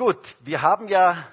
[0.00, 1.28] Gut, wir haben ja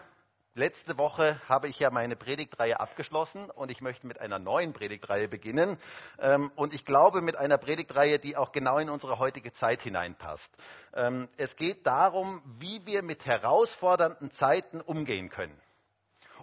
[0.53, 5.29] letzte Woche habe ich ja meine Predigtreihe abgeschlossen und ich möchte mit einer neuen Predigtreihe
[5.29, 5.77] beginnen.
[6.19, 10.51] Ähm, und ich glaube mit einer Predigtreihe, die auch genau in unsere heutige Zeit hineinpasst.
[10.93, 15.57] Ähm, es geht darum, wie wir mit herausfordernden Zeiten umgehen können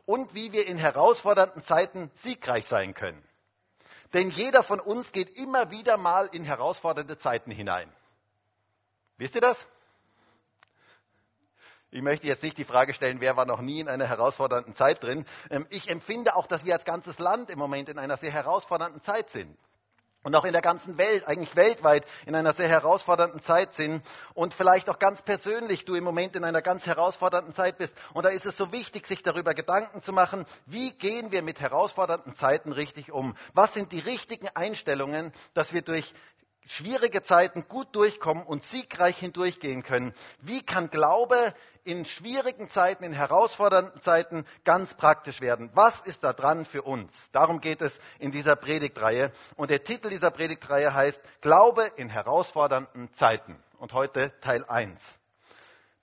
[0.07, 3.23] und wie wir in herausfordernden Zeiten siegreich sein können.
[4.15, 7.93] Denn jeder von uns geht immer wieder mal in herausfordernde Zeiten hinein.
[9.19, 9.69] Wisst ihr das?
[11.95, 15.01] Ich möchte jetzt nicht die Frage stellen, wer war noch nie in einer herausfordernden Zeit
[15.01, 15.25] drin.
[15.49, 19.01] Ähm, ich empfinde auch, dass wir als ganzes Land im Moment in einer sehr herausfordernden
[19.05, 19.57] Zeit sind.
[20.25, 24.03] Und auch in der ganzen Welt, eigentlich weltweit, in einer sehr herausfordernden Zeit sind.
[24.33, 27.95] Und vielleicht auch ganz persönlich du im Moment in einer ganz herausfordernden Zeit bist.
[28.13, 31.61] Und da ist es so wichtig, sich darüber Gedanken zu machen, wie gehen wir mit
[31.61, 33.37] herausfordernden Zeiten richtig um?
[33.53, 36.13] Was sind die richtigen Einstellungen, dass wir durch
[36.67, 40.15] schwierige Zeiten gut durchkommen und siegreich hindurchgehen können.
[40.41, 41.55] Wie kann Glaube
[41.85, 45.71] in schwierigen Zeiten, in herausfordernden Zeiten ganz praktisch werden?
[45.75, 47.13] Was ist da dran für uns?
[47.33, 49.33] Darum geht es in dieser Predigtreihe.
[49.57, 53.63] Und der Titel dieser Predigtreihe heißt Glaube in herausfordernden Zeiten.
[53.79, 54.99] Und heute Teil 1.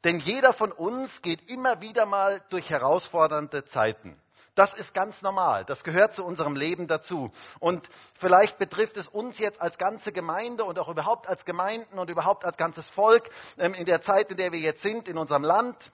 [0.03, 4.20] Denn jeder von uns geht immer wieder mal durch herausfordernde Zeiten.
[4.55, 5.63] Das ist ganz normal.
[5.63, 7.31] Das gehört zu unserem Leben dazu.
[7.59, 12.09] Und vielleicht betrifft es uns jetzt als ganze Gemeinde und auch überhaupt als Gemeinden und
[12.09, 15.43] überhaupt als ganzes Volk ähm, in der Zeit, in der wir jetzt sind, in unserem
[15.43, 15.91] Land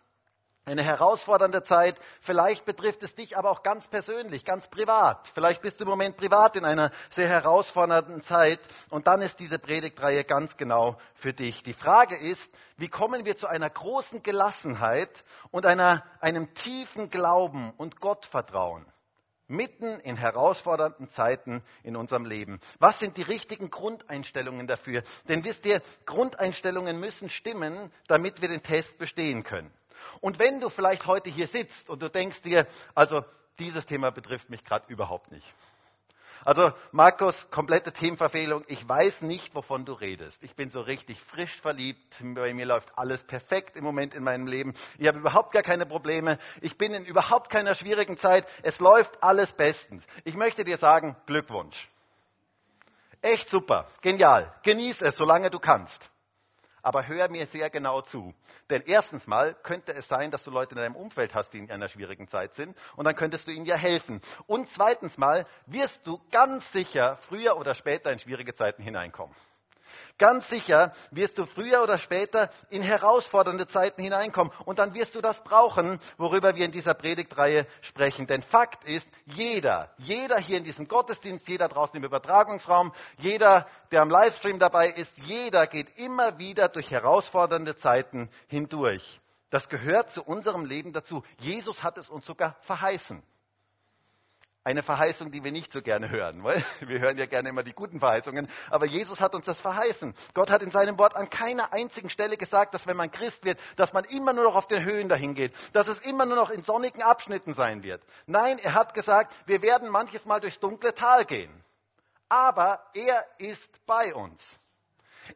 [0.68, 1.96] eine herausfordernde Zeit.
[2.22, 5.28] Vielleicht betrifft es dich aber auch ganz persönlich, ganz privat.
[5.34, 9.60] Vielleicht bist du im Moment privat in einer sehr herausfordernden Zeit und dann ist diese
[9.60, 11.64] Predigtreihe ganz genau für dich.
[11.64, 17.72] Die Frage ist, wie kommen wir zu einer großen Gelassenheit und einer, einem tiefen Glauben
[17.78, 18.86] und Gottvertrauen?
[19.50, 22.60] Mitten in herausfordernden Zeiten in unserem Leben.
[22.80, 25.04] Was sind die richtigen Grundeinstellungen dafür?
[25.30, 29.72] Denn wisst ihr, Grundeinstellungen müssen stimmen, damit wir den Test bestehen können.
[30.22, 33.24] Und wenn du vielleicht heute hier sitzt und du denkst dir, also
[33.60, 35.46] dieses Thema betrifft mich gerade überhaupt nicht.
[36.46, 38.64] Also Markus, komplette Themenverfehlung.
[38.68, 40.42] Ich weiß nicht, wovon du redest.
[40.44, 42.00] Ich bin so richtig frisch verliebt.
[42.22, 44.74] Bei mir läuft alles perfekt im Moment in meinem Leben.
[44.98, 46.40] Ich habe überhaupt gar keine Probleme.
[46.62, 48.48] Ich bin in überhaupt keiner schwierigen Zeit.
[48.64, 50.06] Es läuft alles bestens.
[50.24, 51.90] Ich möchte dir sagen, Glückwunsch.
[53.22, 53.88] Echt super.
[54.02, 54.54] Genial.
[54.64, 56.10] Genieß es, solange du kannst
[56.88, 58.34] aber hör mir sehr genau zu.
[58.70, 61.70] Denn erstens mal könnte es sein, dass du Leute in deinem Umfeld hast, die in
[61.70, 64.22] einer schwierigen Zeit sind, und dann könntest du ihnen ja helfen.
[64.46, 69.36] Und zweitens mal wirst du ganz sicher früher oder später in schwierige Zeiten hineinkommen.
[70.18, 75.22] Ganz sicher wirst du früher oder später in herausfordernde Zeiten hineinkommen und dann wirst du
[75.22, 78.26] das brauchen, worüber wir in dieser Predigtreihe sprechen.
[78.26, 84.02] Denn Fakt ist, jeder, jeder hier in diesem Gottesdienst, jeder draußen im Übertragungsraum, jeder, der
[84.02, 89.22] am Livestream dabei ist, jeder geht immer wieder durch herausfordernde Zeiten hindurch.
[89.52, 91.24] Das gehört zu unserem Leben dazu.
[91.38, 93.22] Jesus hat es uns sogar verheißen.
[94.68, 96.44] Eine Verheißung, die wir nicht so gerne hören.
[96.44, 98.50] Weil wir hören ja gerne immer die guten Verheißungen.
[98.70, 100.14] Aber Jesus hat uns das verheißen.
[100.34, 103.62] Gott hat in seinem Wort an keiner einzigen Stelle gesagt, dass wenn man Christ wird,
[103.78, 105.54] dass man immer nur noch auf den Höhen dahin geht.
[105.72, 108.04] Dass es immer nur noch in sonnigen Abschnitten sein wird.
[108.26, 111.64] Nein, er hat gesagt, wir werden manches Mal durchs dunkle Tal gehen.
[112.28, 114.44] Aber er ist bei uns.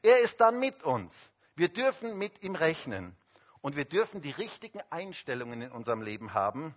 [0.03, 1.15] Er ist da mit uns.
[1.55, 3.15] Wir dürfen mit ihm rechnen.
[3.61, 6.75] Und wir dürfen die richtigen Einstellungen in unserem Leben haben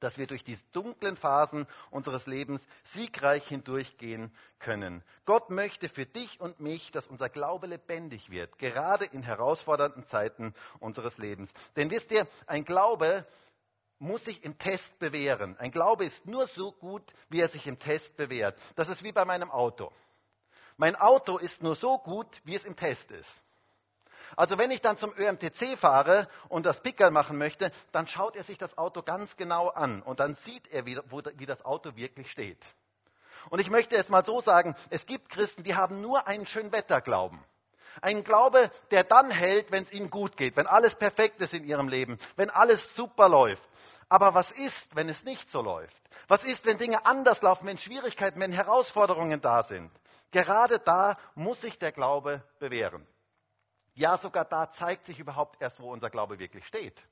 [0.00, 5.02] dass wir durch die dunklen Phasen unseres Lebens siegreich hindurchgehen können.
[5.24, 10.54] Gott möchte für dich und mich, dass unser Glaube lebendig wird, gerade in herausfordernden Zeiten
[10.80, 11.50] unseres Lebens.
[11.76, 13.26] Denn wisst ihr, ein Glaube
[13.98, 15.56] muss sich im Test bewähren.
[15.58, 18.58] Ein Glaube ist nur so gut, wie er sich im Test bewährt.
[18.76, 19.92] Das ist wie bei meinem Auto.
[20.76, 23.42] Mein Auto ist nur so gut, wie es im Test ist.
[24.36, 28.44] Also wenn ich dann zum ÖMTC fahre und das Pickerl machen möchte, dann schaut er
[28.44, 31.96] sich das Auto ganz genau an und dann sieht er, wie, wo, wie das Auto
[31.96, 32.64] wirklich steht.
[33.50, 37.44] Und ich möchte es mal so sagen, es gibt Christen, die haben nur einen Schönwetterglauben.
[38.00, 41.64] Ein Glaube, der dann hält, wenn es ihnen gut geht, wenn alles perfekt ist in
[41.64, 43.62] ihrem Leben, wenn alles super läuft.
[44.08, 45.94] Aber was ist, wenn es nicht so läuft?
[46.28, 49.90] Was ist, wenn Dinge anders laufen, wenn Schwierigkeiten, wenn Herausforderungen da sind?
[50.32, 53.06] Gerade da muss sich der Glaube bewähren.
[53.94, 57.02] Ja, sogar da zeigt sich überhaupt erst, wo unser Glaube wirklich steht.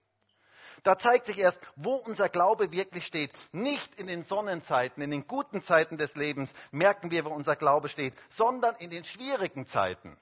[0.82, 3.30] Da zeigt sich erst, wo unser Glaube wirklich steht.
[3.52, 7.88] Nicht in den Sonnenzeiten, in den guten Zeiten des Lebens merken wir, wo unser Glaube
[7.88, 10.16] steht, sondern in den schwierigen Zeiten.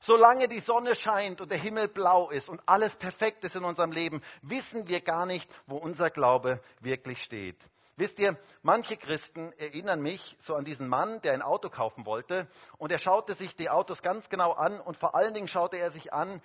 [0.00, 3.92] Solange die Sonne scheint und der Himmel blau ist und alles perfekt ist in unserem
[3.92, 7.58] Leben, wissen wir gar nicht, wo unser Glaube wirklich steht.
[8.02, 12.48] Wisst ihr, manche Christen erinnern mich so an diesen Mann, der ein Auto kaufen wollte
[12.76, 15.92] und er schaute sich die Autos ganz genau an und vor allen Dingen schaute er
[15.92, 16.42] sich an,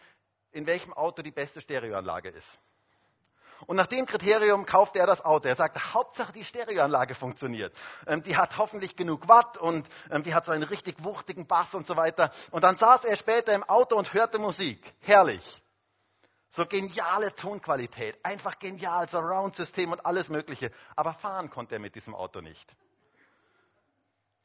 [0.52, 2.60] in welchem Auto die beste Stereoanlage ist.
[3.66, 5.48] Und nach dem Kriterium kaufte er das Auto.
[5.48, 7.74] Er sagte, Hauptsache die Stereoanlage funktioniert.
[8.06, 11.74] Ähm, die hat hoffentlich genug Watt und ähm, die hat so einen richtig wuchtigen Bass
[11.74, 12.30] und so weiter.
[12.52, 14.94] Und dann saß er später im Auto und hörte Musik.
[15.00, 15.60] Herrlich.
[16.52, 20.72] So geniale Tonqualität, einfach genial, Surround-System und alles Mögliche.
[20.96, 22.76] Aber fahren konnte er mit diesem Auto nicht.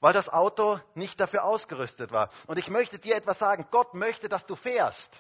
[0.01, 2.29] Weil das Auto nicht dafür ausgerüstet war.
[2.47, 3.69] Und ich möchte dir etwas sagen.
[3.71, 5.11] Gott möchte, dass du fährst.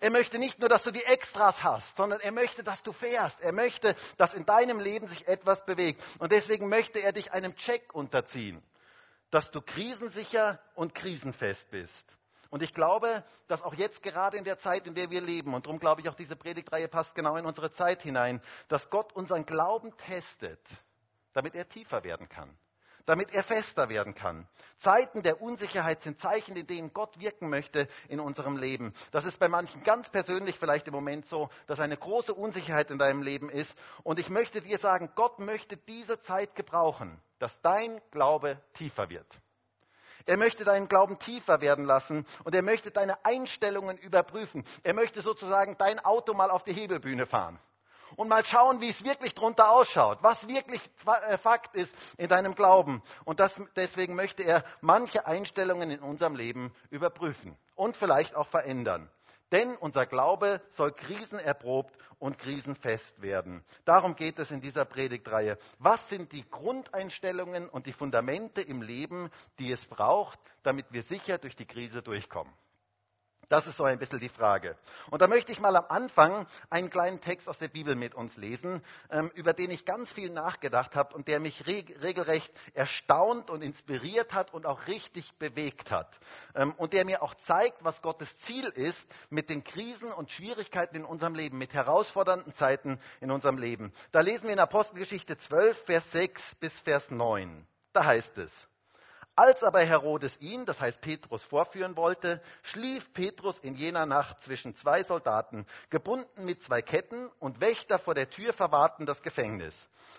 [0.00, 3.40] Er möchte nicht nur, dass du die Extras hast, sondern er möchte, dass du fährst.
[3.40, 6.02] Er möchte, dass in deinem Leben sich etwas bewegt.
[6.18, 8.62] Und deswegen möchte er dich einem Check unterziehen,
[9.30, 12.04] dass du krisensicher und krisenfest bist.
[12.52, 15.64] Und ich glaube, dass auch jetzt gerade in der Zeit, in der wir leben, und
[15.64, 19.46] darum glaube ich auch diese Predigtreihe passt genau in unsere Zeit hinein, dass Gott unseren
[19.46, 20.60] Glauben testet,
[21.32, 22.54] damit er tiefer werden kann
[23.04, 24.46] damit er fester werden kann.
[24.78, 28.94] Zeiten der Unsicherheit sind Zeichen, in denen Gott wirken möchte in unserem Leben.
[29.10, 32.98] Das ist bei manchen ganz persönlich vielleicht im Moment so, dass eine große Unsicherheit in
[32.98, 33.74] deinem Leben ist.
[34.04, 39.26] Und ich möchte dir sagen, Gott möchte diese Zeit gebrauchen, dass dein Glaube tiefer wird.
[40.26, 44.64] Er möchte deinen Glauben tiefer werden lassen und er möchte deine Einstellungen überprüfen.
[44.82, 47.58] Er möchte sozusagen dein Auto mal auf die Hebelbühne fahren
[48.16, 50.80] und mal schauen, wie es wirklich drunter ausschaut, was wirklich
[51.28, 53.02] äh, Fakt ist in deinem Glauben.
[53.24, 59.08] Und das, deswegen möchte er manche Einstellungen in unserem Leben überprüfen und vielleicht auch verändern.
[59.52, 63.62] Denn unser Glaube soll krisenerprobt und krisenfest werden.
[63.84, 65.58] Darum geht es in dieser Predigtreihe.
[65.78, 71.36] Was sind die Grundeinstellungen und die Fundamente im Leben, die es braucht, damit wir sicher
[71.36, 72.52] durch die Krise durchkommen?
[73.52, 74.78] Das ist so ein bisschen die Frage.
[75.10, 78.34] Und da möchte ich mal am Anfang einen kleinen Text aus der Bibel mit uns
[78.38, 83.62] lesen, ähm, über den ich ganz viel nachgedacht habe und der mich regelrecht erstaunt und
[83.62, 86.18] inspiriert hat und auch richtig bewegt hat.
[86.54, 90.96] Ähm, und der mir auch zeigt, was Gottes Ziel ist mit den Krisen und Schwierigkeiten
[90.96, 93.92] in unserem Leben, mit herausfordernden Zeiten in unserem Leben.
[94.12, 97.66] Da lesen wir in Apostelgeschichte 12, Vers 6 bis Vers 9.
[97.92, 98.50] Da heißt es,
[99.34, 104.74] als aber Herodes ihn, das heißt Petrus, vorführen wollte, schlief Petrus in jener Nacht zwischen
[104.74, 109.74] zwei Soldaten, gebunden mit zwei Ketten, und Wächter vor der Tür verwahrten das Gefängnis.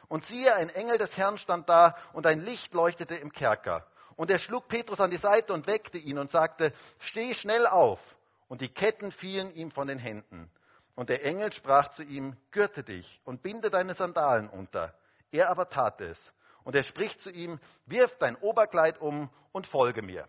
[0.08, 3.86] Und siehe, ein Engel des Herrn stand da, und ein Licht leuchtete im Kerker.
[4.16, 8.00] Und er schlug Petrus an die Seite und weckte ihn und sagte, steh schnell auf.
[8.48, 10.50] Und die Ketten fielen ihm von den Händen.
[10.96, 14.94] Und der Engel sprach zu ihm, gürte dich und binde deine Sandalen unter.
[15.32, 16.20] Er aber tat es.
[16.64, 20.28] Und er spricht zu ihm, wirf dein Oberkleid um und folge mir.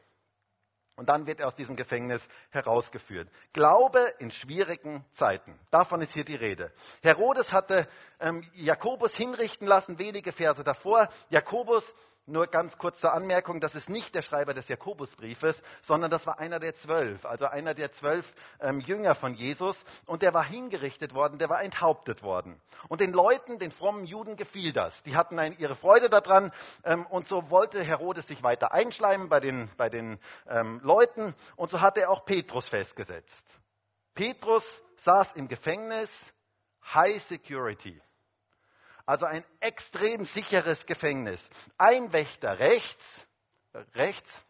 [0.96, 3.28] Und dann wird er aus diesem Gefängnis herausgeführt.
[3.52, 5.58] Glaube in schwierigen Zeiten.
[5.72, 6.72] Davon ist hier die Rede.
[7.02, 7.88] Herodes hatte
[8.20, 11.08] ähm, Jakobus hinrichten lassen, wenige Verse davor.
[11.30, 11.84] Jakobus
[12.26, 16.58] nur ganz kurze Anmerkung, das ist nicht der Schreiber des Jakobusbriefes, sondern das war einer
[16.58, 18.24] der zwölf, also einer der zwölf
[18.60, 19.76] ähm, Jünger von Jesus.
[20.06, 22.60] Und der war hingerichtet worden, der war enthauptet worden.
[22.88, 25.02] Und den Leuten, den frommen Juden gefiel das.
[25.02, 26.52] Die hatten eine, ihre Freude daran.
[26.84, 30.18] Ähm, und so wollte Herodes sich weiter einschleimen bei den, bei den
[30.48, 31.34] ähm, Leuten.
[31.56, 33.44] Und so hat er auch Petrus festgesetzt.
[34.14, 34.64] Petrus
[34.98, 36.08] saß im Gefängnis,
[36.94, 38.00] High Security.
[39.06, 41.42] Also ein extrem sicheres Gefängnis.
[41.76, 43.26] Ein Wächter rechts,
[43.94, 44.44] rechts,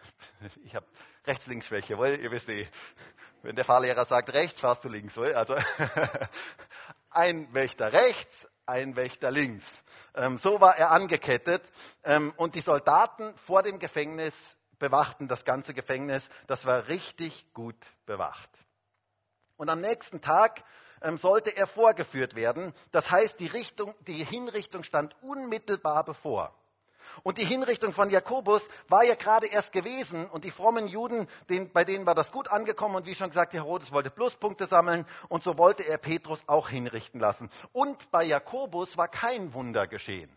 [0.64, 0.86] ich habe
[1.26, 2.66] Rechts-Links-Schwäche, ihr wisst eh,
[3.42, 5.16] wenn der Fahrlehrer sagt rechts, fährst du links.
[5.16, 5.34] Wohl?
[5.34, 5.56] Also
[7.10, 9.64] ein Wächter rechts, ein Wächter links.
[10.14, 11.62] Ähm, so war er angekettet
[12.04, 14.34] ähm, und die Soldaten vor dem Gefängnis
[14.78, 16.28] bewachten das ganze Gefängnis.
[16.46, 18.50] Das war richtig gut bewacht.
[19.56, 20.64] Und am nächsten Tag
[21.18, 22.74] sollte er vorgeführt werden.
[22.92, 26.54] Das heißt, die, Richtung, die Hinrichtung stand unmittelbar bevor.
[27.22, 31.72] Und die Hinrichtung von Jakobus war ja gerade erst gewesen und die frommen Juden, den,
[31.72, 35.42] bei denen war das gut angekommen und wie schon gesagt, Herodes wollte Pluspunkte sammeln und
[35.42, 37.50] so wollte er Petrus auch hinrichten lassen.
[37.72, 40.34] Und bei Jakobus war kein Wunder geschehen.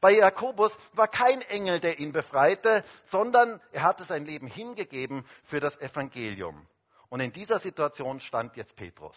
[0.00, 5.60] Bei Jakobus war kein Engel, der ihn befreite, sondern er hatte sein Leben hingegeben für
[5.60, 6.66] das Evangelium.
[7.08, 9.16] Und in dieser Situation stand jetzt Petrus.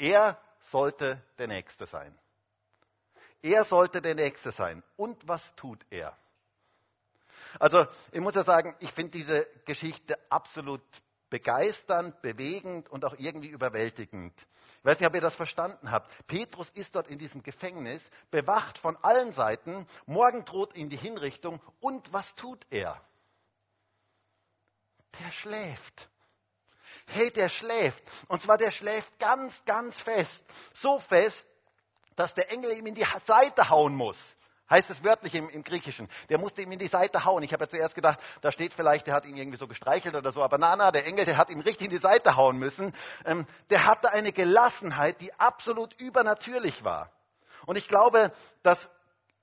[0.00, 0.40] Er
[0.70, 2.18] sollte der Nächste sein.
[3.42, 4.82] Er sollte der Nächste sein.
[4.96, 6.16] Und was tut er?
[7.58, 10.82] Also ich muss ja sagen, ich finde diese Geschichte absolut
[11.28, 14.32] begeisternd, bewegend und auch irgendwie überwältigend.
[14.78, 16.10] Ich weiß nicht, ob ihr das verstanden habt.
[16.26, 19.86] Petrus ist dort in diesem Gefängnis, bewacht von allen Seiten.
[20.06, 21.60] Morgen droht ihm die Hinrichtung.
[21.80, 22.98] Und was tut er?
[25.18, 26.08] Der schläft
[27.10, 28.02] hey, der schläft.
[28.28, 30.42] Und zwar der schläft ganz, ganz fest.
[30.74, 31.44] So fest,
[32.16, 34.18] dass der Engel ihm in die Seite hauen muss.
[34.70, 36.08] Heißt es wörtlich im, im, Griechischen.
[36.28, 37.42] Der musste ihm in die Seite hauen.
[37.42, 40.30] Ich habe ja zuerst gedacht, da steht vielleicht, der hat ihn irgendwie so gestreichelt oder
[40.30, 40.42] so.
[40.42, 42.94] Aber na, na, der Engel, der hat ihm richtig in die Seite hauen müssen.
[43.24, 47.10] Ähm, der hatte eine Gelassenheit, die absolut übernatürlich war.
[47.66, 48.88] Und ich glaube, dass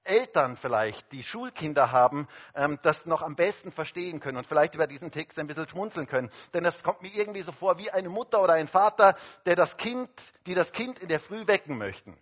[0.07, 4.87] Eltern vielleicht, die Schulkinder haben, ähm, das noch am besten verstehen können und vielleicht über
[4.87, 6.31] diesen Text ein bisschen schmunzeln können.
[6.53, 9.77] Denn das kommt mir irgendwie so vor wie eine Mutter oder ein Vater, der das
[9.77, 10.09] Kind,
[10.45, 12.17] die das Kind in der Früh wecken möchten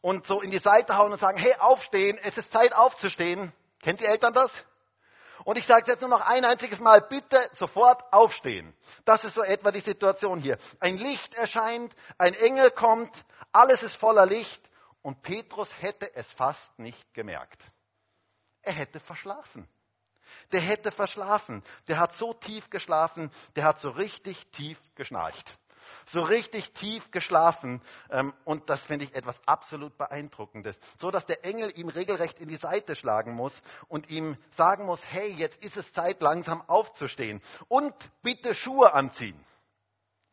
[0.00, 3.52] und so in die Seite hauen und sagen, hey, aufstehen, es ist Zeit aufzustehen.
[3.82, 4.50] Kennt die Eltern das?
[5.44, 8.74] Und ich sage jetzt nur noch ein einziges Mal, bitte sofort aufstehen.
[9.04, 10.58] Das ist so etwa die Situation hier.
[10.80, 13.10] Ein Licht erscheint, ein Engel kommt,
[13.52, 14.60] alles ist voller Licht
[15.06, 17.62] und Petrus hätte es fast nicht gemerkt.
[18.60, 19.68] Er hätte verschlafen.
[20.50, 21.62] Der hätte verschlafen.
[21.86, 25.48] Der hat so tief geschlafen, der hat so richtig tief geschnarcht
[26.06, 27.80] so richtig tief geschlafen.
[28.10, 30.76] Ähm, und das finde ich etwas absolut Beeindruckendes.
[31.00, 33.52] So dass der Engel ihm regelrecht in die Seite schlagen muss
[33.86, 37.40] und ihm sagen muss, hey, jetzt ist es Zeit, langsam aufzustehen.
[37.68, 39.38] Und bitte Schuhe anziehen.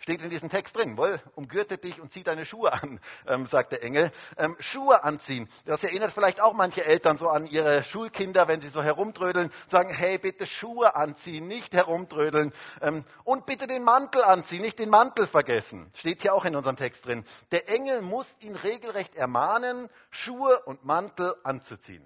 [0.04, 3.72] Steht in diesem Text drin, wohl, umgürte dich und zieh deine Schuhe an, ähm, sagt
[3.72, 4.12] der Engel.
[4.36, 5.48] Ähm, Schuhe anziehen.
[5.64, 9.94] Das erinnert vielleicht auch manche Eltern so an ihre Schulkinder, wenn sie so herumtrödeln, sagen,
[9.94, 12.52] hey, bitte Schuhe anziehen, nicht herumtrödeln.
[12.82, 15.90] Ähm, und bitte den Mantel anziehen, nicht den Mantel vergessen.
[15.96, 17.24] Steht hier auch in unserem Text drin.
[17.54, 22.04] Der Engel muss ihn regelrecht ermahnen, Schuhe und Mantel anzuziehen.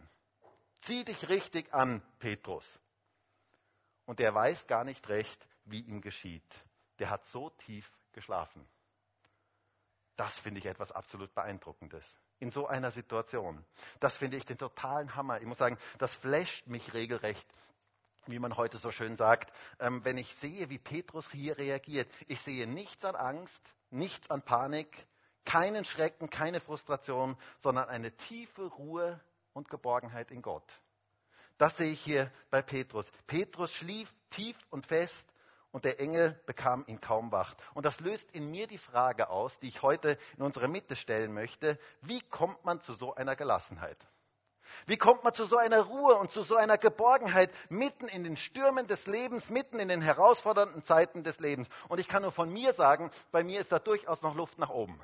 [0.82, 2.64] Zieh dich richtig an, Petrus.
[4.06, 6.44] Und er weiß gar nicht recht, wie ihm geschieht
[7.00, 8.68] der hat so tief geschlafen.
[10.16, 12.18] Das finde ich etwas absolut Beeindruckendes.
[12.40, 13.64] In so einer Situation.
[14.00, 15.40] Das finde ich den totalen Hammer.
[15.40, 17.48] Ich muss sagen, das flasht mich regelrecht,
[18.26, 22.10] wie man heute so schön sagt, ähm, wenn ich sehe, wie Petrus hier reagiert.
[22.28, 25.08] Ich sehe nichts an Angst, nichts an Panik,
[25.46, 29.20] keinen Schrecken, keine Frustration, sondern eine tiefe Ruhe
[29.54, 30.68] und Geborgenheit in Gott.
[31.58, 33.06] Das sehe ich hier bei Petrus.
[33.26, 35.26] Petrus schlief tief und fest
[35.78, 37.54] und der Engel bekam ihn kaum wach.
[37.76, 41.36] Und das löst in mir die Frage aus, die ich heute in unsere Mitte stellen
[41.36, 41.78] möchte.
[42.02, 43.96] Wie kommt man zu so einer Gelassenheit?
[44.88, 48.38] Wie kommt man zu so einer Ruhe und zu so einer Geborgenheit mitten in den
[48.38, 51.68] Stürmen des Lebens, mitten in den herausfordernden Zeiten des Lebens?
[51.90, 54.72] Und ich kann nur von mir sagen, bei mir ist da durchaus noch Luft nach
[54.72, 55.00] oben.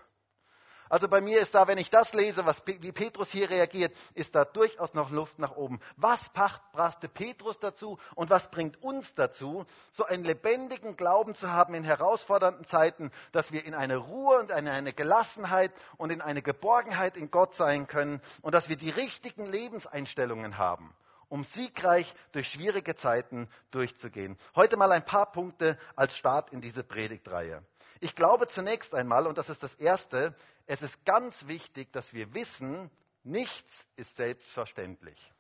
[0.94, 4.36] Also bei mir ist da, wenn ich das lese, was, wie Petrus hier reagiert, ist
[4.36, 5.80] da durchaus noch Luft nach oben.
[5.98, 11.74] Was brachte Petrus dazu und was bringt uns dazu, so einen lebendigen Glauben zu haben
[11.74, 16.44] in herausfordernden Zeiten, dass wir in eine Ruhe und in eine Gelassenheit und in eine
[16.44, 20.94] Geborgenheit in Gott sein können und dass wir die richtigen Lebenseinstellungen haben
[21.28, 24.38] um siegreich durch schwierige Zeiten durchzugehen.
[24.56, 27.64] Heute mal ein paar Punkte als Start in diese Predigtreihe.
[28.04, 30.36] Ich glaube zunächst einmal, und das ist das Erste,
[30.68, 32.92] es ist ganz wichtig, dass wir wissen,
[33.24, 35.32] nichts ist selbstverständlich.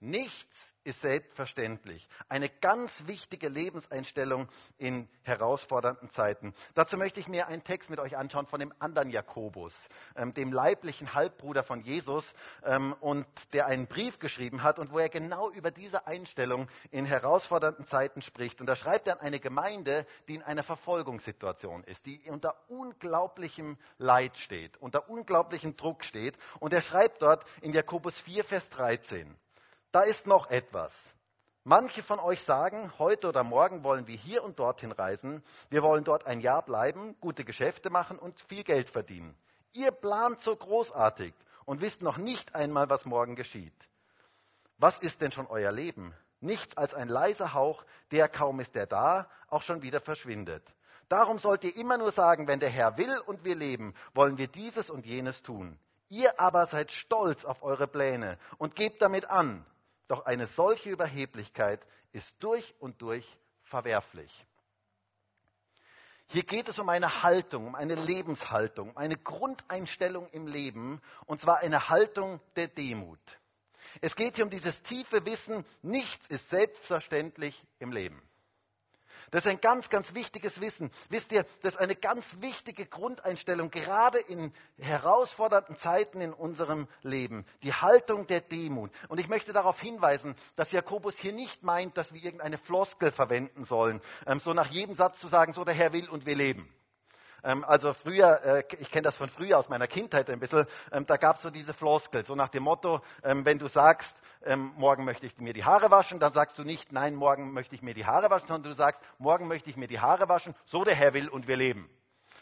[0.00, 2.06] Nichts ist selbstverständlich.
[2.28, 6.54] Eine ganz wichtige Lebenseinstellung in herausfordernden Zeiten.
[6.74, 9.74] Dazu möchte ich mir einen Text mit euch anschauen von dem anderen Jakobus,
[10.14, 12.30] ähm, dem leiblichen Halbbruder von Jesus,
[12.62, 17.06] ähm, und der einen Brief geschrieben hat und wo er genau über diese Einstellung in
[17.06, 18.60] herausfordernden Zeiten spricht.
[18.60, 23.78] Und da schreibt er an eine Gemeinde, die in einer Verfolgungssituation ist, die unter unglaublichem
[23.96, 26.36] Leid steht, unter unglaublichem Druck steht.
[26.60, 29.36] Und er schreibt dort in Jakobus 4, Vers 13
[29.96, 30.92] da ist noch etwas.
[31.64, 36.04] Manche von euch sagen, heute oder morgen wollen wir hier und dorthin reisen, wir wollen
[36.04, 39.34] dort ein Jahr bleiben, gute Geschäfte machen und viel Geld verdienen.
[39.72, 41.32] Ihr plant so großartig
[41.64, 43.72] und wisst noch nicht einmal, was morgen geschieht.
[44.76, 46.12] Was ist denn schon euer Leben?
[46.40, 50.62] Nichts als ein leiser Hauch, der kaum ist er da, auch schon wieder verschwindet.
[51.08, 54.48] Darum sollt ihr immer nur sagen, wenn der Herr will und wir leben, wollen wir
[54.48, 55.78] dieses und jenes tun.
[56.10, 59.64] Ihr aber seid stolz auf eure Pläne und gebt damit an.
[60.08, 61.80] Doch eine solche Überheblichkeit
[62.12, 63.26] ist durch und durch
[63.64, 64.46] verwerflich.
[66.28, 71.40] Hier geht es um eine Haltung, um eine Lebenshaltung, um eine Grundeinstellung im Leben, und
[71.40, 73.20] zwar eine Haltung der Demut.
[74.00, 78.20] Es geht hier um dieses tiefe Wissen, nichts ist selbstverständlich im Leben.
[79.30, 80.90] Das ist ein ganz, ganz wichtiges Wissen.
[81.08, 87.44] Wisst ihr, das ist eine ganz wichtige Grundeinstellung, gerade in herausfordernden Zeiten in unserem Leben.
[87.62, 88.90] Die Haltung der Demut.
[89.08, 93.64] Und ich möchte darauf hinweisen, dass Jakobus hier nicht meint, dass wir irgendeine Floskel verwenden
[93.64, 96.72] sollen, ähm, so nach jedem Satz zu sagen, so der Herr will und wir leben.
[97.44, 101.06] Ähm, also früher, äh, ich kenne das von früher aus meiner Kindheit ein bisschen, ähm,
[101.06, 104.14] da gab es so diese Floskel, so nach dem Motto, ähm, wenn du sagst,
[104.76, 107.82] morgen möchte ich mir die Haare waschen, dann sagst du nicht, nein, morgen möchte ich
[107.82, 110.84] mir die Haare waschen, sondern du sagst, morgen möchte ich mir die Haare waschen, so
[110.84, 111.90] der Herr will und wir leben.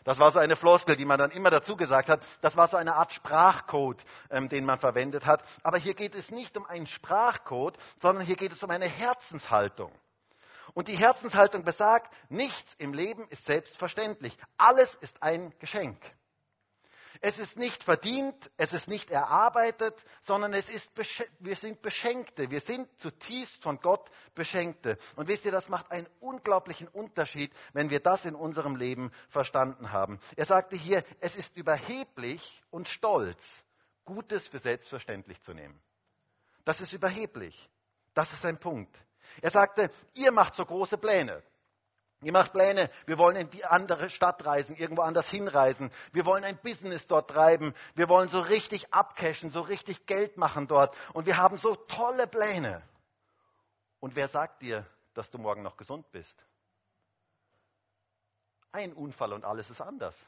[0.05, 2.21] Das war so eine Floskel, die man dann immer dazu gesagt hat.
[2.43, 5.43] Das war so eine Art Sprachcode, ähm, den man verwendet hat.
[5.63, 9.91] Aber hier geht es nicht um einen Sprachcode, sondern hier geht es um eine Herzenshaltung.
[10.75, 14.37] Und die Herzenshaltung besagt, nichts im Leben ist selbstverständlich.
[14.57, 15.99] Alles ist ein Geschenk.
[17.21, 20.91] Es ist nicht verdient, es ist nicht erarbeitet, sondern es ist,
[21.39, 22.51] wir sind Beschenkte.
[22.51, 24.99] Wir sind zutiefst von Gott Beschenkte.
[25.15, 29.93] Und wisst ihr, das macht einen unglaublichen Unterschied, wenn wir das in unserem Leben verstanden
[29.93, 30.19] haben.
[30.37, 33.65] Er sagte hier, es ist überheblich und stolz,
[34.05, 35.81] Gutes für selbstverständlich zu nehmen.
[36.65, 37.71] Das ist überheblich.
[38.13, 38.95] Das ist sein Punkt.
[39.43, 41.43] Er sagte, ihr macht so große Pläne.
[42.23, 45.91] Ihr macht Pläne, wir wollen in die andere Stadt reisen, irgendwo anders hinreisen.
[46.13, 47.75] Wir wollen ein Business dort treiben.
[47.95, 50.97] Wir wollen so richtig abcashen, so richtig Geld machen dort.
[51.13, 52.83] Und wir haben so tolle Pläne.
[54.01, 56.37] Und wer sagt dir, dass du morgen noch gesund bist?
[58.73, 60.19] Ein Unfall und alles ist anders.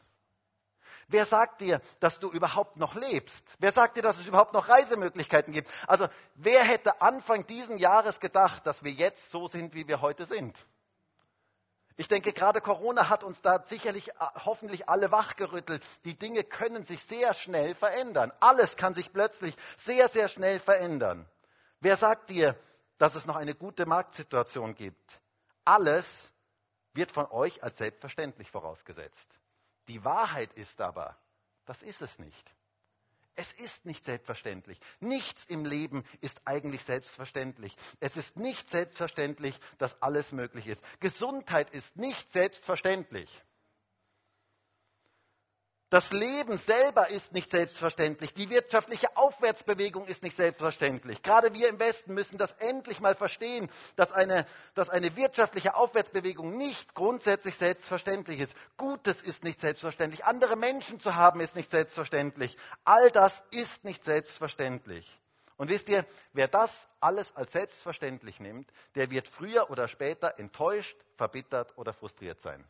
[1.08, 3.44] Wer sagt dir, dass du überhaupt noch lebst?
[3.58, 5.70] Wer sagt dir, dass es überhaupt noch Reisemöglichkeiten gibt?
[5.86, 10.26] Also, wer hätte Anfang diesen Jahres gedacht, dass wir jetzt so sind, wie wir heute
[10.26, 10.56] sind?
[11.98, 14.12] Ich denke, gerade Corona hat uns da sicherlich äh,
[14.44, 15.82] hoffentlich alle wachgerüttelt.
[16.04, 18.32] Die Dinge können sich sehr schnell verändern.
[18.40, 21.26] Alles kann sich plötzlich sehr, sehr schnell verändern.
[21.80, 22.58] Wer sagt dir,
[22.98, 25.20] dass es noch eine gute Marktsituation gibt?
[25.64, 26.06] Alles
[26.92, 29.38] wird von euch als selbstverständlich vorausgesetzt.
[29.88, 31.16] Die Wahrheit ist aber,
[31.64, 32.54] das ist es nicht.
[33.38, 34.80] Es ist nicht selbstverständlich.
[34.98, 37.76] Nichts im Leben ist eigentlich selbstverständlich.
[38.00, 40.82] Es ist nicht selbstverständlich, dass alles möglich ist.
[41.00, 43.28] Gesundheit ist nicht selbstverständlich.
[45.88, 48.34] Das Leben selber ist nicht selbstverständlich.
[48.34, 51.22] Die wirtschaftliche Aufwärtsbewegung ist nicht selbstverständlich.
[51.22, 56.56] Gerade wir im Westen müssen das endlich mal verstehen, dass eine, dass eine wirtschaftliche Aufwärtsbewegung
[56.56, 58.52] nicht grundsätzlich selbstverständlich ist.
[58.76, 60.24] Gutes ist nicht selbstverständlich.
[60.24, 62.56] Andere Menschen zu haben ist nicht selbstverständlich.
[62.84, 65.08] All das ist nicht selbstverständlich.
[65.56, 70.96] Und wisst ihr, wer das alles als selbstverständlich nimmt, der wird früher oder später enttäuscht,
[71.16, 72.64] verbittert oder frustriert sein.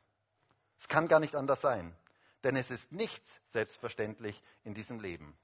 [0.79, 1.97] Es kann gar nicht anders sein
[2.47, 5.37] denn es ist nichts selbstverständlich in diesem Leben.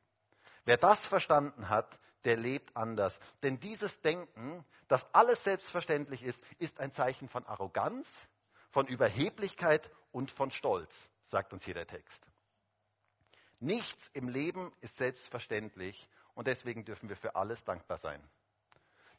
[0.64, 3.18] Wer das verstanden hat, der lebt anders.
[3.42, 8.08] Denn dieses Denken, dass alles selbstverständlich ist, ist ein Zeichen von Arroganz,
[8.70, 12.24] von Überheblichkeit und von Stolz, sagt uns hier der Text.
[13.58, 18.22] Nichts im Leben ist selbstverständlich und deswegen dürfen wir für alles dankbar sein.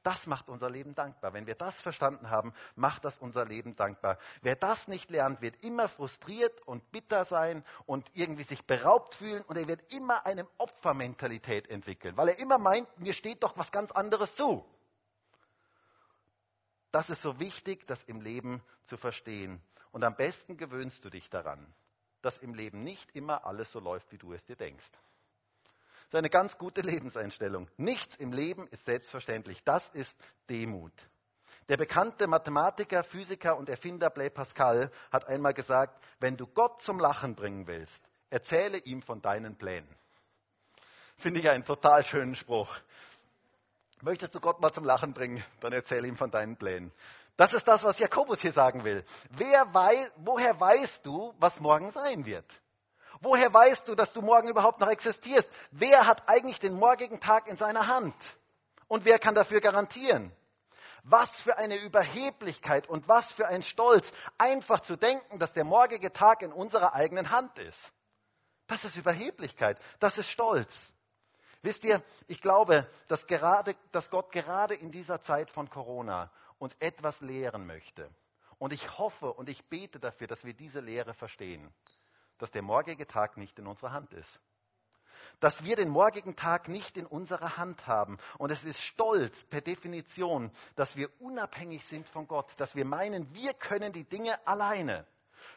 [0.04, 1.34] Das macht unser Leben dankbar.
[1.34, 4.18] Wenn wir das verstanden haben, macht das unser Leben dankbar.
[4.42, 9.44] Wer das nicht lernt, wird immer frustriert und bitter sein und irgendwie sich beraubt fühlen
[9.44, 13.72] und er wird immer eine Opfermentalität entwickeln, weil er immer meint, mir steht doch was
[13.72, 14.66] ganz anderes zu.
[16.92, 19.62] Das ist so wichtig, das im Leben zu verstehen.
[19.92, 21.74] Und am besten gewöhnst du dich daran,
[22.22, 24.92] dass im Leben nicht immer alles so läuft, wie du es dir denkst.
[26.13, 27.67] Ist eine ganz gute Lebenseinstellung.
[27.76, 29.63] Nichts im Leben ist selbstverständlich.
[29.63, 30.15] Das ist
[30.47, 30.93] Demut.
[31.69, 36.99] Der bekannte Mathematiker, Physiker und Erfinder Blaise Pascal hat einmal gesagt, wenn du Gott zum
[36.99, 37.99] Lachen bringen willst,
[38.30, 39.89] erzähle ihm von deinen Plänen.
[41.17, 42.69] Finde ich einen total schönen Spruch.
[44.02, 46.91] Möchtest du Gott mal zum Lachen bringen, dann erzähle ihm von deinen Plänen.
[47.38, 49.04] Das ist das, was Jakobus hier sagen will.
[49.32, 52.45] Weiß, woher weißt du, was morgen sein wird?
[53.24, 55.50] Woher weißt du, dass du morgen überhaupt noch existierst?
[55.72, 58.14] Wer hat eigentlich den morgigen Tag in seiner Hand?
[58.90, 60.30] Und wer kann dafür garantieren?
[61.04, 66.12] Was für eine Überheblichkeit und was für ein Stolz, einfach zu denken, dass der morgige
[66.12, 67.80] Tag in unserer eigenen Hand ist.
[68.68, 70.74] Das ist Überheblichkeit, das ist Stolz.
[71.62, 76.76] Wisst ihr, ich glaube, dass, gerade, dass Gott gerade in dieser Zeit von Corona uns
[76.80, 78.10] etwas lehren möchte.
[78.58, 81.74] Und ich hoffe und ich bete dafür, dass wir diese Lehre verstehen
[82.43, 84.41] dass der morgige Tag nicht in unserer Hand ist.
[85.39, 88.17] Dass wir den morgigen Tag nicht in unserer Hand haben.
[88.38, 93.34] Und es ist Stolz per Definition, dass wir unabhängig sind von Gott, dass wir meinen,
[93.34, 95.08] wir können die Dinge alleine.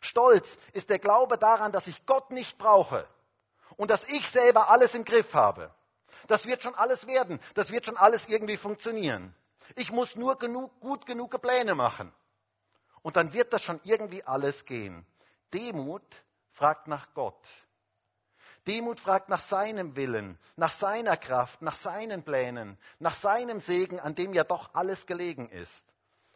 [0.01, 3.05] Stolz ist der Glaube daran, dass ich Gott nicht brauche
[3.77, 5.75] und dass ich selber alles im Griff habe.
[6.29, 9.35] Das wird schon alles werden, das wird schon alles irgendwie funktionieren.
[9.75, 12.13] Ich muss nur genug, gut genug Pläne machen.
[13.03, 15.05] Und dann wird das schon irgendwie alles gehen.
[15.53, 16.05] Demut
[16.57, 17.41] fragt nach Gott.
[18.67, 24.15] Demut fragt nach seinem Willen, nach seiner Kraft, nach seinen Plänen, nach seinem Segen, an
[24.15, 25.85] dem ja doch alles gelegen ist.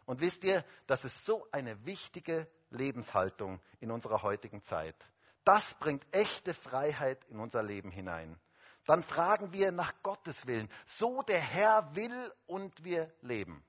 [0.05, 4.95] Und wisst ihr, das ist so eine wichtige Lebenshaltung in unserer heutigen Zeit.
[5.43, 8.39] Das bringt echte Freiheit in unser Leben hinein.
[8.85, 10.69] Dann fragen wir nach Gottes Willen.
[10.97, 13.63] So der Herr will und wir leben.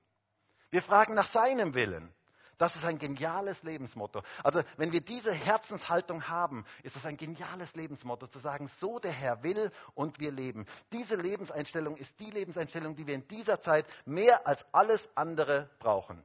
[0.69, 2.13] Wir fragen nach seinem Willen.
[2.57, 4.21] Das ist ein geniales Lebensmotto.
[4.43, 9.11] Also wenn wir diese Herzenshaltung haben, ist es ein geniales Lebensmotto zu sagen, so der
[9.11, 10.65] Herr will und wir leben.
[10.91, 16.23] Diese Lebenseinstellung ist die Lebenseinstellung, die wir in dieser Zeit mehr als alles andere brauchen.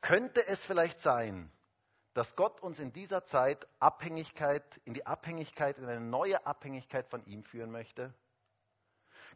[0.00, 1.50] Könnte es vielleicht sein,
[2.14, 7.24] dass Gott uns in dieser Zeit Abhängigkeit, in die Abhängigkeit, in eine neue Abhängigkeit von
[7.26, 8.14] ihm führen möchte?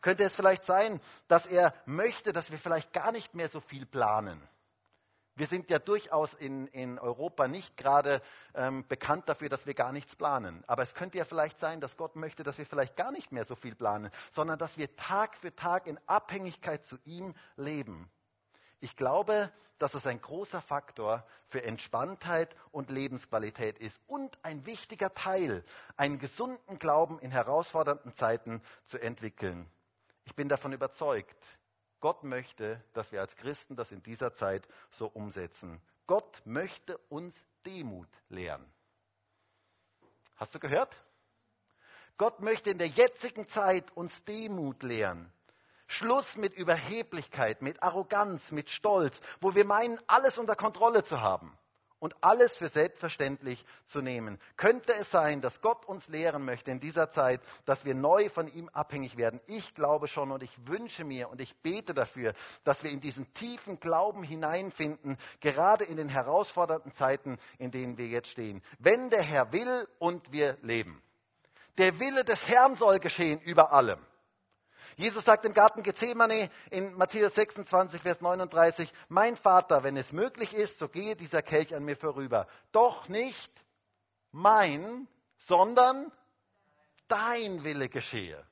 [0.01, 3.85] Könnte es vielleicht sein, dass er möchte, dass wir vielleicht gar nicht mehr so viel
[3.85, 4.41] planen?
[5.41, 8.21] Wir sind ja durchaus in, in Europa nicht gerade
[8.55, 10.63] ähm, bekannt dafür, dass wir gar nichts planen.
[10.67, 13.47] Aber es könnte ja vielleicht sein, dass Gott möchte, dass wir vielleicht gar nicht mehr
[13.47, 18.11] so viel planen, sondern dass wir Tag für Tag in Abhängigkeit zu ihm leben.
[18.81, 25.15] Ich glaube, dass es ein großer Faktor für Entspanntheit und Lebensqualität ist und ein wichtiger
[25.15, 25.65] Teil,
[25.97, 29.67] einen gesunden Glauben in herausfordernden Zeiten zu entwickeln.
[30.27, 31.35] Ich bin davon überzeugt,
[32.01, 35.81] Gott möchte, dass wir als Christen das in dieser Zeit so umsetzen.
[36.07, 37.35] Gott möchte uns
[37.67, 38.65] Demut lehren.
[40.37, 40.97] Hast du gehört?
[42.17, 45.31] Gott möchte in der jetzigen Zeit uns Demut lehren.
[45.87, 51.57] Schluss mit Überheblichkeit, mit Arroganz, mit Stolz, wo wir meinen, alles unter Kontrolle zu haben
[52.01, 54.41] und alles für selbstverständlich zu nehmen.
[54.57, 58.49] Könnte es sein, dass Gott uns lehren möchte in dieser Zeit, dass wir neu von
[58.49, 59.41] ihm abhängig werden?
[59.47, 62.35] Ich glaube schon und ich wünsche mir und ich bete dafür,
[62.65, 68.09] dass wir in diesen tiefen Glauben hineinfinden, gerade in den herausfordernden Zeiten, in denen wir
[68.09, 68.63] jetzt stehen.
[68.79, 71.03] Wenn der Herr will und wir leben.
[71.79, 74.01] Der Wille des Herrn soll geschehen über allem.
[75.01, 80.53] Jesus sagt im Garten Gethsemane in Matthäus 26, Vers 39, mein Vater, wenn es möglich
[80.53, 82.47] ist, so gehe dieser Kelch an mir vorüber.
[82.71, 83.51] Doch nicht
[84.31, 85.09] mein,
[85.47, 86.13] sondern
[87.09, 88.45] dein Wille geschehe.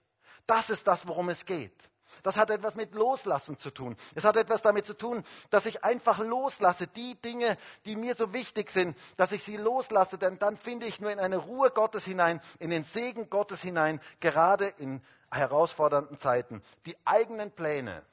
[0.46, 1.74] Das ist das, worum es geht.
[2.22, 3.94] Das hat etwas mit Loslassen zu tun.
[4.14, 8.32] Es hat etwas damit zu tun, dass ich einfach loslasse, die Dinge, die mir so
[8.32, 12.04] wichtig sind, dass ich sie loslasse, denn dann finde ich nur in eine Ruhe Gottes
[12.04, 16.62] hinein, in den Segen Gottes hinein, gerade in herausfordernden Zeiten.
[16.86, 18.04] Die eigenen Pläne,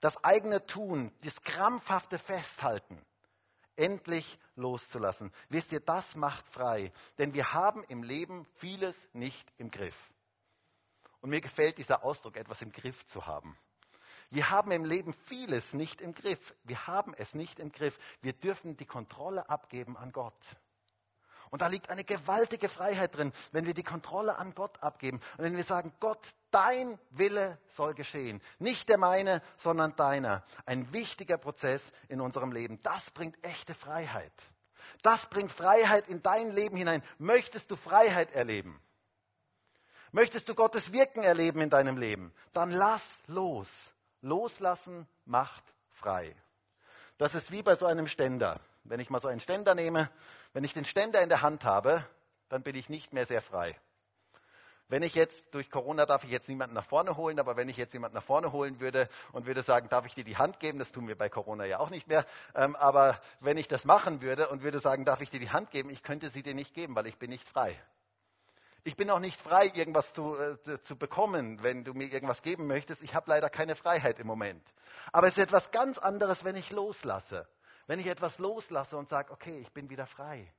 [0.00, 3.00] das eigene Tun, das krampfhafte Festhalten,
[3.76, 5.32] endlich loszulassen.
[5.48, 9.96] Wisst ihr, das macht frei, denn wir haben im Leben vieles nicht im Griff.
[11.20, 13.56] Und mir gefällt dieser Ausdruck, etwas im Griff zu haben.
[14.30, 16.54] Wir haben im Leben vieles nicht im Griff.
[16.64, 17.98] Wir haben es nicht im Griff.
[18.22, 20.56] Wir dürfen die Kontrolle abgeben an Gott.
[21.52, 25.44] Und da liegt eine gewaltige Freiheit drin, wenn wir die Kontrolle an Gott abgeben und
[25.44, 26.18] wenn wir sagen, Gott,
[26.50, 28.40] dein Wille soll geschehen.
[28.58, 30.44] Nicht der meine, sondern deiner.
[30.64, 32.80] Ein wichtiger Prozess in unserem Leben.
[32.80, 34.32] Das bringt echte Freiheit.
[35.02, 37.02] Das bringt Freiheit in dein Leben hinein.
[37.18, 38.80] Möchtest du Freiheit erleben?
[40.10, 42.32] Möchtest du Gottes Wirken erleben in deinem Leben?
[42.54, 43.68] Dann lass los.
[44.22, 46.34] Loslassen macht frei.
[47.18, 48.58] Das ist wie bei so einem Ständer.
[48.84, 50.10] Wenn ich mal so einen Ständer nehme,
[50.52, 52.04] wenn ich den Ständer in der Hand habe,
[52.48, 53.76] dann bin ich nicht mehr sehr frei.
[54.88, 57.78] Wenn ich jetzt, durch Corona darf ich jetzt niemanden nach vorne holen, aber wenn ich
[57.78, 60.78] jetzt jemanden nach vorne holen würde und würde sagen, darf ich dir die Hand geben,
[60.78, 64.20] das tun wir bei Corona ja auch nicht mehr, ähm, aber wenn ich das machen
[64.20, 66.74] würde und würde sagen, darf ich dir die Hand geben, ich könnte sie dir nicht
[66.74, 67.80] geben, weil ich bin nicht frei.
[68.84, 72.66] Ich bin auch nicht frei, irgendwas zu, äh, zu bekommen, wenn du mir irgendwas geben
[72.66, 73.02] möchtest.
[73.02, 74.62] Ich habe leider keine Freiheit im Moment.
[75.12, 77.48] Aber es ist etwas ganz anderes, wenn ich loslasse.
[77.92, 80.50] Wenn ich etwas loslasse und sage, okay, ich bin wieder frei.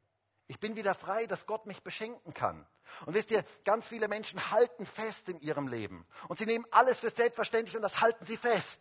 [0.45, 2.63] Ich bin wieder frei, dass Gott mich beschenken kann.
[3.07, 6.05] Und wisst ihr, ganz viele Menschen halten fest in ihrem Leben.
[6.27, 8.79] Und sie nehmen alles für selbstverständlich und das halten sie fest.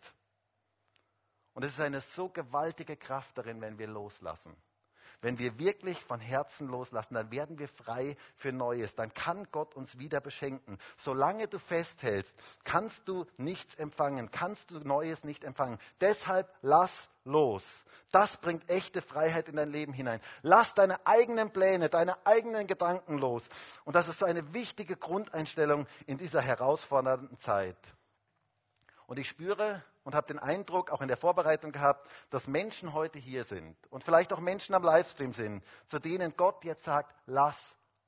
[1.55, 4.55] Und es ist eine so gewaltige Kraft darin, wenn wir loslassen.
[5.23, 8.93] Wenn wir wirklich von Herzen loslassen, dann werden wir frei für Neues.
[8.93, 10.77] Dann kann Gott uns wieder beschenken.
[10.97, 15.79] Solange du festhältst, kannst du nichts empfangen, kannst du Neues nicht empfangen.
[16.01, 17.63] Deshalb lass los.
[18.11, 20.19] Das bringt echte Freiheit in dein Leben hinein.
[20.41, 23.47] Lass deine eigenen Pläne, deine eigenen Gedanken los.
[23.85, 27.77] Und das ist so eine wichtige Grundeinstellung in dieser herausfordernden Zeit.
[29.07, 33.19] Und ich spüre und habe den Eindruck, auch in der Vorbereitung gehabt, dass Menschen heute
[33.19, 37.57] hier sind und vielleicht auch Menschen am Livestream sind, zu denen Gott jetzt sagt, lass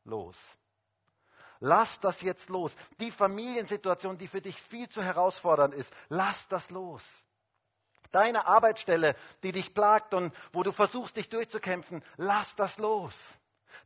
[0.03, 0.38] los.
[1.60, 2.75] Lass das jetzt los.
[2.99, 7.03] Die Familiensituation, die für dich viel zu herausfordernd ist, lass das los.
[8.12, 13.15] Deine Arbeitsstelle, die dich plagt und wo du versuchst, dich durchzukämpfen, lass das los.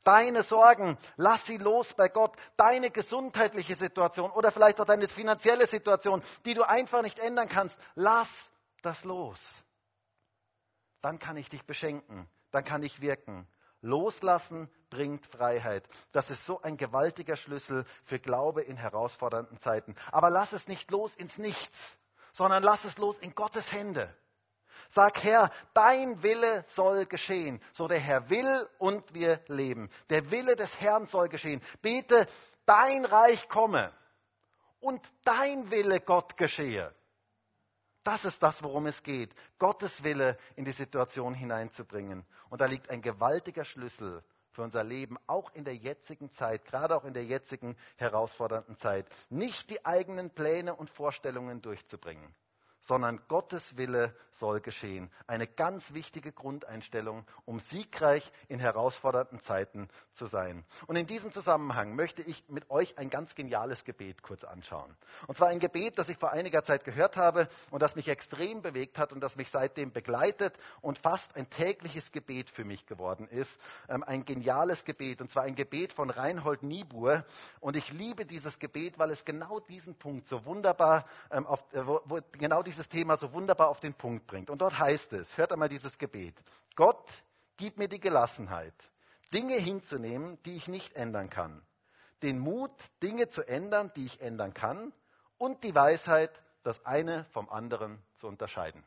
[0.03, 2.35] Deine Sorgen, lass sie los bei Gott.
[2.57, 7.77] Deine gesundheitliche Situation oder vielleicht auch deine finanzielle Situation, die du einfach nicht ändern kannst,
[7.95, 8.29] lass
[8.81, 9.39] das los.
[11.01, 13.47] Dann kann ich dich beschenken, dann kann ich wirken.
[13.81, 15.87] Loslassen bringt Freiheit.
[16.11, 19.95] Das ist so ein gewaltiger Schlüssel für Glaube in herausfordernden Zeiten.
[20.11, 21.97] Aber lass es nicht los ins Nichts,
[22.33, 24.13] sondern lass es los in Gottes Hände.
[24.89, 27.61] Sag, Herr, dein Wille soll geschehen.
[27.73, 29.89] So der Herr will und wir leben.
[30.09, 31.61] Der Wille des Herrn soll geschehen.
[31.81, 32.27] Bete,
[32.65, 33.93] dein Reich komme
[34.79, 36.93] und dein Wille, Gott, geschehe.
[38.03, 39.31] Das ist das, worum es geht.
[39.59, 42.25] Gottes Wille in die Situation hineinzubringen.
[42.49, 46.95] Und da liegt ein gewaltiger Schlüssel für unser Leben, auch in der jetzigen Zeit, gerade
[46.95, 49.05] auch in der jetzigen herausfordernden Zeit.
[49.29, 52.33] Nicht die eigenen Pläne und Vorstellungen durchzubringen,
[52.81, 55.11] sondern Gottes Wille soll geschehen.
[55.27, 60.65] Eine ganz wichtige Grundeinstellung, um siegreich in herausfordernden Zeiten zu sein.
[60.87, 64.95] Und in diesem Zusammenhang möchte ich mit euch ein ganz geniales Gebet kurz anschauen.
[65.27, 68.61] Und zwar ein Gebet, das ich vor einiger Zeit gehört habe und das mich extrem
[68.61, 73.27] bewegt hat und das mich seitdem begleitet und fast ein tägliches Gebet für mich geworden
[73.27, 73.57] ist.
[73.89, 77.25] Ähm, ein geniales Gebet und zwar ein Gebet von Reinhold Niebuhr.
[77.59, 82.19] Und ich liebe dieses Gebet, weil es genau diesen Punkt so wunderbar, ähm, äh, wo
[82.31, 84.49] genau dieses Thema so wunderbar auf den Punkt bringt.
[84.49, 86.35] Und dort heißt es, hört einmal dieses Gebet,
[86.75, 87.09] Gott,
[87.57, 88.75] gib mir die Gelassenheit,
[89.33, 91.61] Dinge hinzunehmen, die ich nicht ändern kann,
[92.21, 94.93] den Mut, Dinge zu ändern, die ich ändern kann,
[95.39, 96.31] und die Weisheit,
[96.63, 98.83] das eine vom anderen zu unterscheiden.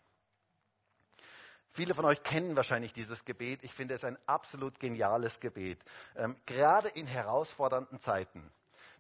[1.72, 3.64] Viele von euch kennen wahrscheinlich dieses Gebet.
[3.64, 5.78] Ich finde es ein absolut geniales Gebet,
[6.16, 8.52] ähm, gerade in herausfordernden Zeiten.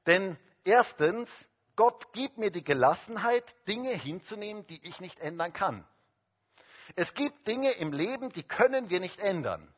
[0.06, 1.28] Denn erstens,
[1.76, 5.86] Gott gibt mir die Gelassenheit, Dinge hinzunehmen, die ich nicht ändern kann.
[6.96, 9.72] Es gibt Dinge im Leben, die können wir nicht ändern.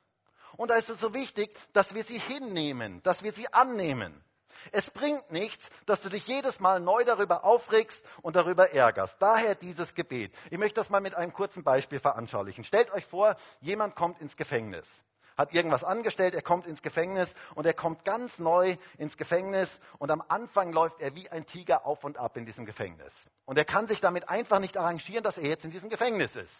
[0.56, 4.24] Und da ist es so wichtig, dass wir sie hinnehmen, dass wir sie annehmen.
[4.72, 9.16] Es bringt nichts, dass du dich jedes Mal neu darüber aufregst und darüber ärgerst.
[9.20, 10.34] Daher dieses Gebet.
[10.50, 12.64] Ich möchte das mal mit einem kurzen Beispiel veranschaulichen.
[12.64, 14.88] Stellt euch vor, jemand kommt ins Gefängnis
[15.36, 20.10] hat irgendwas angestellt, er kommt ins Gefängnis und er kommt ganz neu ins Gefängnis und
[20.10, 23.12] am Anfang läuft er wie ein Tiger auf und ab in diesem Gefängnis.
[23.44, 26.54] Und er kann sich damit einfach nicht arrangieren, dass er jetzt in diesem Gefängnis ist.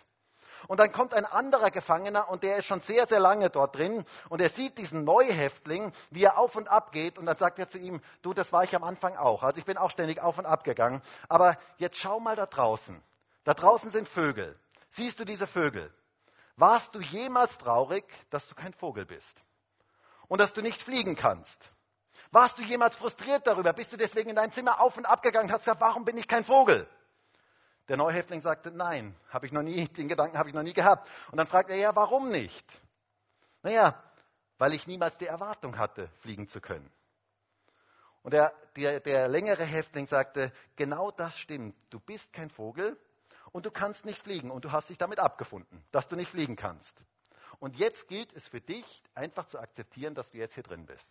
[0.66, 4.04] Und dann kommt ein anderer Gefangener und der ist schon sehr, sehr lange dort drin
[4.28, 7.68] und er sieht diesen Neuhäftling, wie er auf und ab geht und dann sagt er
[7.68, 9.42] zu ihm, du, das war ich am Anfang auch.
[9.42, 11.02] Also ich bin auch ständig auf und ab gegangen.
[11.28, 13.02] Aber jetzt schau mal da draußen.
[13.44, 14.58] Da draußen sind Vögel.
[14.90, 15.92] Siehst du diese Vögel?
[16.56, 19.42] Warst du jemals traurig, dass du kein Vogel bist
[20.28, 21.70] und dass du nicht fliegen kannst?
[22.30, 23.72] Warst du jemals frustriert darüber?
[23.72, 26.16] Bist du deswegen in dein Zimmer auf und ab gegangen und hast gesagt, warum bin
[26.16, 26.88] ich kein Vogel?
[27.88, 31.08] Der Neuhäftling sagte, nein, habe ich noch nie, den Gedanken habe ich noch nie gehabt.
[31.30, 32.64] Und dann fragt er, ja, warum nicht?
[33.62, 34.02] Naja,
[34.58, 36.90] weil ich niemals die Erwartung hatte, fliegen zu können.
[38.22, 41.76] Und der, der, der längere Häftling sagte, genau das stimmt.
[41.90, 42.98] Du bist kein Vogel
[43.54, 46.56] und du kannst nicht fliegen und du hast dich damit abgefunden, dass du nicht fliegen
[46.56, 46.92] kannst.
[47.60, 51.08] Und jetzt gilt es für dich, einfach zu akzeptieren, dass du jetzt hier drin bist.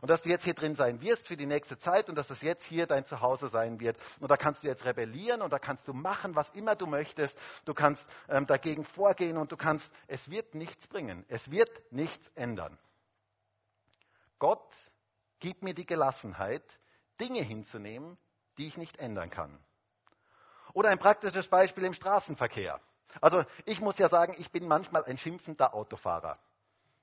[0.00, 2.42] Und dass du jetzt hier drin sein wirst für die nächste Zeit und dass das
[2.42, 3.96] jetzt hier dein Zuhause sein wird.
[4.18, 7.38] Und da kannst du jetzt rebellieren und da kannst du machen, was immer du möchtest.
[7.64, 11.24] Du kannst ähm, dagegen vorgehen und du kannst, es wird nichts bringen.
[11.28, 12.76] Es wird nichts ändern.
[14.40, 14.74] Gott
[15.38, 16.64] gibt mir die Gelassenheit,
[17.20, 18.18] Dinge hinzunehmen,
[18.58, 19.60] die ich nicht ändern kann.
[20.72, 22.80] Oder ein praktisches Beispiel im Straßenverkehr.
[23.20, 26.38] Also ich muss ja sagen, ich bin manchmal ein schimpfender Autofahrer.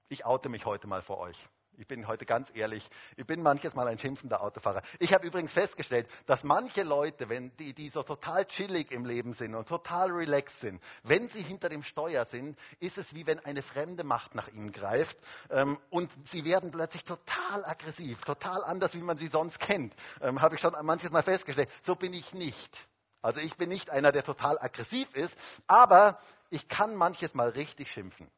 [0.07, 1.37] Ich oute mich heute mal vor euch.
[1.77, 4.81] Ich bin heute ganz ehrlich, ich bin manches Mal ein schimpfender Autofahrer.
[4.99, 9.33] Ich habe übrigens festgestellt, dass manche Leute, wenn die, die so total chillig im Leben
[9.33, 13.39] sind und total relaxed sind, wenn sie hinter dem Steuer sind, ist es wie wenn
[13.39, 15.17] eine fremde Macht nach ihnen greift
[15.49, 19.93] ähm, und sie werden plötzlich total aggressiv, total anders, wie man sie sonst kennt.
[20.21, 21.69] Ähm, habe ich schon manches Mal festgestellt.
[21.83, 22.87] So bin ich nicht.
[23.25, 25.35] Also ich bin nicht einer, der total aggressiv ist,
[25.65, 26.19] aber
[26.51, 28.29] ich kann manches Mal richtig schimpfen.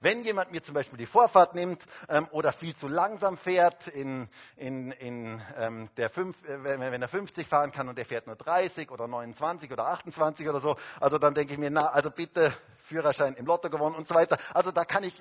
[0.00, 4.30] Wenn jemand mir zum Beispiel die Vorfahrt nimmt ähm, oder viel zu langsam fährt, in,
[4.56, 8.36] in, in, ähm, der fünf, äh, wenn, er 50 fahren kann und der fährt nur
[8.36, 12.56] 30 oder 29 oder 28 oder so, also dann denke ich mir, na, also bitte
[12.84, 14.38] Führerschein im Lotto gewonnen und so weiter.
[14.54, 15.14] Also da kann ich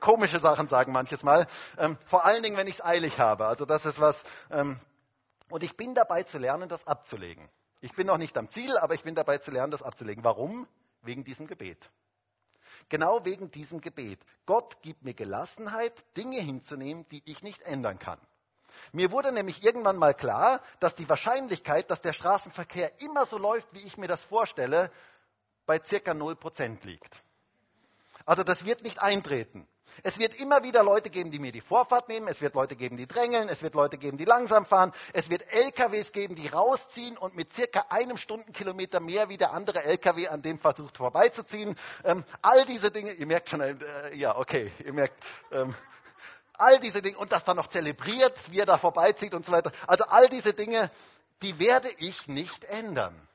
[0.00, 1.46] komische Sachen sagen manches Mal.
[1.78, 3.46] Ähm, vor allen Dingen, wenn ich es eilig habe.
[3.46, 4.20] Also das ist was.
[4.50, 4.80] Ähm,
[5.48, 7.48] und ich bin dabei zu lernen, das abzulegen.
[7.82, 10.22] Ich bin noch nicht am Ziel, aber ich bin dabei zu lernen, das abzulegen.
[10.22, 10.68] Warum?
[11.02, 11.90] Wegen diesem Gebet.
[12.88, 14.20] Genau wegen diesem Gebet.
[14.46, 18.20] Gott gibt mir Gelassenheit, Dinge hinzunehmen, die ich nicht ändern kann.
[18.92, 23.66] Mir wurde nämlich irgendwann mal klar, dass die Wahrscheinlichkeit, dass der Straßenverkehr immer so läuft,
[23.72, 24.92] wie ich mir das vorstelle,
[25.66, 27.22] bei circa 0% liegt.
[28.24, 29.66] Also das wird nicht eintreten.
[30.02, 32.28] Es wird immer wieder Leute geben, die mir die Vorfahrt nehmen.
[32.28, 33.48] Es wird Leute geben, die drängeln.
[33.48, 34.92] Es wird Leute geben, die langsam fahren.
[35.12, 39.82] Es wird LKWs geben, die rausziehen und mit circa einem Stundenkilometer mehr wie der andere
[39.84, 41.76] LKW an dem versucht vorbeizuziehen.
[42.04, 45.74] Ähm, all diese Dinge, ihr merkt schon, äh, ja, okay, ihr merkt, ähm,
[46.54, 49.72] all diese Dinge und das dann noch zelebriert, wie er da vorbeizieht und so weiter.
[49.86, 50.90] Also all diese Dinge,
[51.42, 53.28] die werde ich nicht ändern.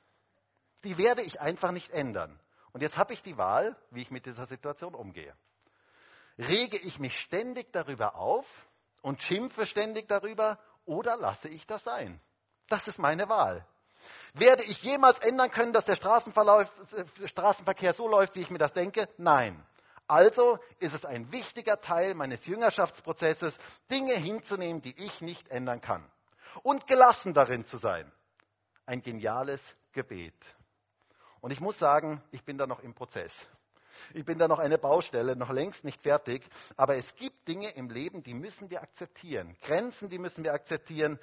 [0.83, 2.39] Die werde ich einfach nicht ändern.
[2.71, 5.33] Und jetzt habe ich die Wahl, wie ich mit dieser Situation umgehe.
[6.37, 8.45] Rege ich mich ständig darüber auf
[9.01, 12.21] und schimpfe ständig darüber oder lasse ich das sein?
[12.69, 13.65] Das ist meine Wahl.
[14.33, 19.09] Werde ich jemals ändern können, dass der Straßenverkehr so läuft, wie ich mir das denke?
[19.17, 19.65] Nein.
[20.05, 23.57] Also ist es ein wichtiger Teil meines Jüngerschaftsprozesses,
[23.91, 26.09] Dinge hinzunehmen, die ich nicht ändern kann.
[26.63, 28.11] Und gelassen darin zu sein.
[28.85, 30.35] Ein geniales Gebet.
[31.41, 33.33] Und ich muss sagen, ich bin da noch im Prozess.
[34.13, 36.47] Ich bin da noch eine Baustelle, noch längst nicht fertig.
[36.75, 39.55] Aber es gibt Dinge im Leben, die müssen wir akzeptieren.
[39.61, 41.19] Grenzen, die müssen wir akzeptieren.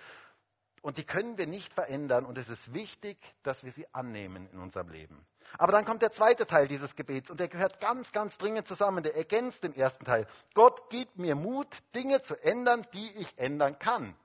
[0.82, 2.26] Und die können wir nicht verändern.
[2.26, 5.24] Und es ist wichtig, dass wir sie annehmen in unserem Leben.
[5.56, 9.02] Aber dann kommt der zweite Teil dieses Gebets und der gehört ganz, ganz dringend zusammen.
[9.02, 10.26] Der ergänzt den ersten Teil.
[10.52, 14.16] Gott gibt mir Mut, Dinge zu ändern, die ich ändern kann.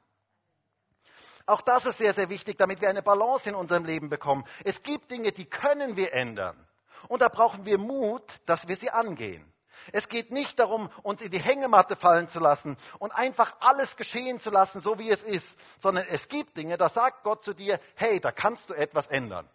[1.45, 4.45] Auch das ist sehr, sehr wichtig, damit wir eine Balance in unserem Leben bekommen.
[4.63, 6.63] Es gibt Dinge, die können wir ändern.
[7.07, 9.45] Und da brauchen wir Mut, dass wir sie angehen.
[9.91, 14.39] Es geht nicht darum, uns in die Hängematte fallen zu lassen und einfach alles geschehen
[14.39, 15.47] zu lassen, so wie es ist,
[15.81, 19.49] sondern es gibt Dinge, da sagt Gott zu dir, hey, da kannst du etwas ändern.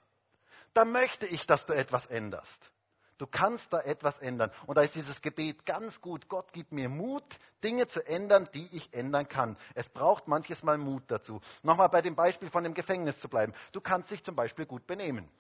[0.73, 2.71] Da möchte ich, dass du etwas änderst.
[3.17, 4.51] Du kannst da etwas ändern.
[4.67, 6.29] Und da ist dieses Gebet ganz gut.
[6.29, 7.23] Gott gibt mir Mut,
[7.63, 9.57] Dinge zu ändern, die ich ändern kann.
[9.75, 11.41] Es braucht manches Mal Mut dazu.
[11.63, 13.55] Nochmal bei dem Beispiel von dem Gefängnis zu bleiben.
[13.71, 15.31] Du kannst dich zum Beispiel gut benehmen.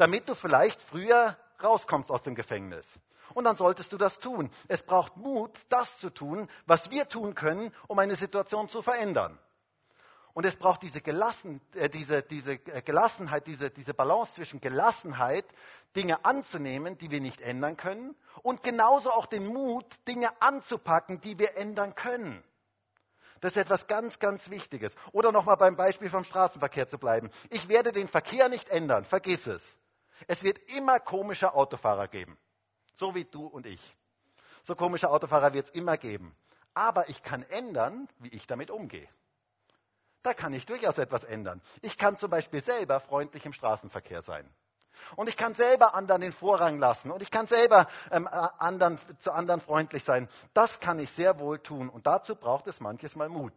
[0.00, 2.86] Damit du vielleicht früher rauskommst aus dem Gefängnis.
[3.34, 4.50] Und dann solltest du das tun.
[4.66, 9.38] Es braucht Mut, das zu tun, was wir tun können, um eine Situation zu verändern.
[10.32, 15.44] Und es braucht diese, Gelassen, äh, diese, diese äh, Gelassenheit, diese, diese Balance zwischen Gelassenheit,
[15.94, 21.38] Dinge anzunehmen, die wir nicht ändern können, und genauso auch den Mut, Dinge anzupacken, die
[21.38, 22.42] wir ändern können.
[23.42, 24.94] Das ist etwas ganz, ganz Wichtiges.
[25.12, 27.28] Oder nochmal beim Beispiel vom Straßenverkehr zu bleiben.
[27.50, 29.76] Ich werde den Verkehr nicht ändern, vergiss es.
[30.26, 32.38] Es wird immer komische Autofahrer geben.
[32.96, 33.96] So wie du und ich.
[34.64, 36.36] So komische Autofahrer wird es immer geben.
[36.74, 39.08] Aber ich kann ändern, wie ich damit umgehe.
[40.22, 41.62] Da kann ich durchaus etwas ändern.
[41.82, 44.48] Ich kann zum Beispiel selber freundlich im Straßenverkehr sein.
[45.16, 47.10] Und ich kann selber anderen den Vorrang lassen.
[47.10, 50.28] Und ich kann selber ähm, äh, anderen, zu anderen freundlich sein.
[50.52, 51.88] Das kann ich sehr wohl tun.
[51.88, 53.54] Und dazu braucht es manches Mal Mut.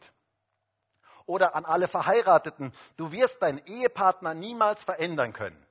[1.26, 2.74] Oder an alle Verheirateten.
[2.96, 5.66] Du wirst deinen Ehepartner niemals verändern können.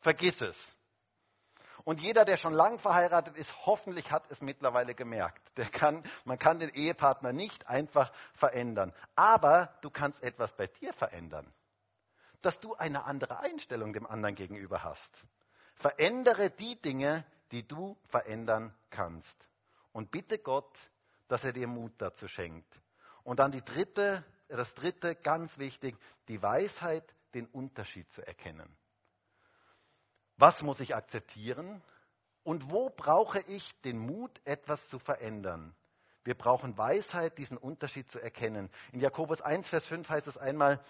[0.00, 0.56] Vergiss es.
[1.84, 5.40] Und jeder, der schon lang verheiratet ist, hoffentlich hat es mittlerweile gemerkt.
[5.72, 8.92] Kann, man kann den Ehepartner nicht einfach verändern.
[9.14, 11.50] Aber du kannst etwas bei dir verändern.
[12.42, 15.10] Dass du eine andere Einstellung dem anderen gegenüber hast.
[15.76, 19.36] Verändere die Dinge, die du verändern kannst.
[19.92, 20.78] Und bitte Gott,
[21.28, 22.80] dass er dir Mut dazu schenkt.
[23.24, 25.96] Und dann die dritte, das dritte, ganz wichtig,
[26.28, 28.76] die Weisheit, den Unterschied zu erkennen.
[30.40, 31.82] Was muss ich akzeptieren?
[32.44, 35.74] Und wo brauche ich den Mut, etwas zu verändern?
[36.24, 38.70] Wir brauchen Weisheit, diesen Unterschied zu erkennen.
[38.92, 40.82] In Jakobus 1, Vers 5 heißt es einmal,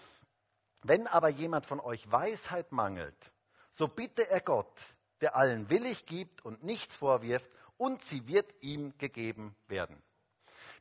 [0.83, 3.31] wenn aber jemand von euch Weisheit mangelt,
[3.73, 4.73] so bitte er Gott,
[5.19, 10.01] der allen willig gibt und nichts vorwirft, und sie wird ihm gegeben werden.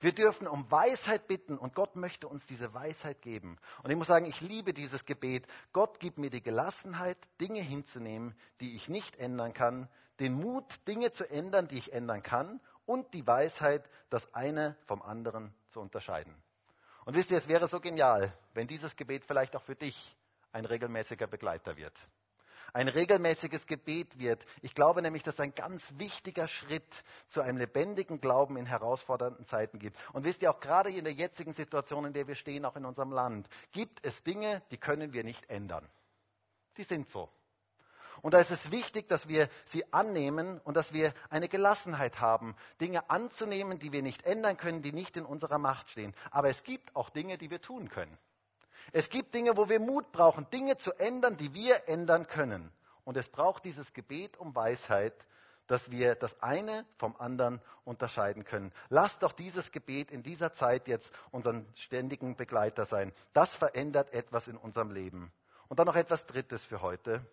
[0.00, 3.58] Wir dürfen um Weisheit bitten und Gott möchte uns diese Weisheit geben.
[3.82, 5.46] Und ich muss sagen, ich liebe dieses Gebet.
[5.74, 11.12] Gott gibt mir die Gelassenheit, Dinge hinzunehmen, die ich nicht ändern kann, den Mut, Dinge
[11.12, 16.34] zu ändern, die ich ändern kann und die Weisheit, das eine vom anderen zu unterscheiden.
[17.04, 20.16] Und wisst ihr, es wäre so genial, wenn dieses Gebet vielleicht auch für dich
[20.52, 21.94] ein regelmäßiger Begleiter wird
[22.72, 24.44] ein regelmäßiges Gebet wird.
[24.62, 29.78] Ich glaube nämlich, dass ein ganz wichtiger Schritt zu einem lebendigen Glauben in herausfordernden Zeiten
[29.78, 29.96] gibt.
[30.12, 32.84] Und wisst ihr, auch gerade in der jetzigen Situation, in der wir stehen, auch in
[32.84, 35.88] unserem Land, gibt es Dinge, die können wir nicht ändern.
[36.76, 37.28] Die sind so.
[38.22, 42.54] Und da ist es wichtig, dass wir sie annehmen und dass wir eine Gelassenheit haben,
[42.80, 46.14] Dinge anzunehmen, die wir nicht ändern können, die nicht in unserer Macht stehen.
[46.30, 48.16] Aber es gibt auch Dinge, die wir tun können.
[48.92, 52.72] Es gibt Dinge, wo wir Mut brauchen, Dinge zu ändern, die wir ändern können.
[53.04, 55.14] Und es braucht dieses Gebet um Weisheit,
[55.66, 58.72] dass wir das eine vom anderen unterscheiden können.
[58.88, 63.12] Lasst doch dieses Gebet in dieser Zeit jetzt unseren ständigen Begleiter sein.
[63.32, 65.32] Das verändert etwas in unserem Leben.
[65.68, 67.24] Und dann noch etwas Drittes für heute.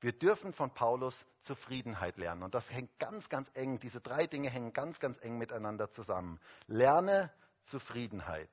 [0.00, 2.42] Wir dürfen von Paulus Zufriedenheit lernen.
[2.42, 6.38] Und das hängt ganz, ganz eng, diese drei Dinge hängen ganz, ganz eng miteinander zusammen.
[6.66, 7.32] Lerne
[7.64, 8.50] Zufriedenheit.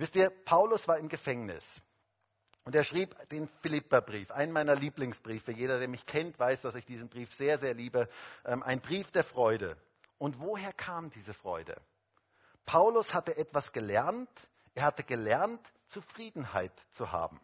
[0.00, 1.62] Wisst ihr, Paulus war im Gefängnis.
[2.64, 5.52] Und er schrieb den Philipperbrief, einen meiner Lieblingsbriefe.
[5.52, 8.08] Jeder, der mich kennt, weiß, dass ich diesen Brief sehr, sehr liebe.
[8.46, 9.76] Ähm, ein Brief der Freude.
[10.16, 11.76] Und woher kam diese Freude?
[12.64, 14.30] Paulus hatte etwas gelernt.
[14.74, 17.38] Er hatte gelernt, Zufriedenheit zu haben.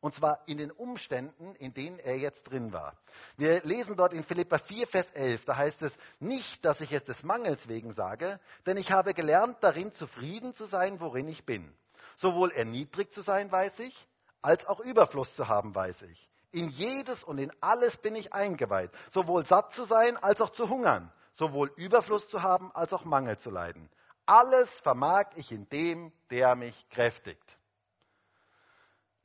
[0.00, 2.96] Und zwar in den Umständen, in denen er jetzt drin war.
[3.36, 7.04] Wir lesen dort in Philippa 4, Vers 11, da heißt es, nicht, dass ich es
[7.04, 11.72] des Mangels wegen sage, denn ich habe gelernt, darin zufrieden zu sein, worin ich bin.
[12.20, 14.08] Sowohl erniedrigt zu sein, weiß ich,
[14.42, 16.30] als auch Überfluss zu haben, weiß ich.
[16.52, 20.68] In jedes und in alles bin ich eingeweiht, sowohl satt zu sein, als auch zu
[20.68, 23.88] hungern, sowohl Überfluss zu haben, als auch Mangel zu leiden.
[24.26, 27.44] Alles vermag ich in dem, der mich kräftigt.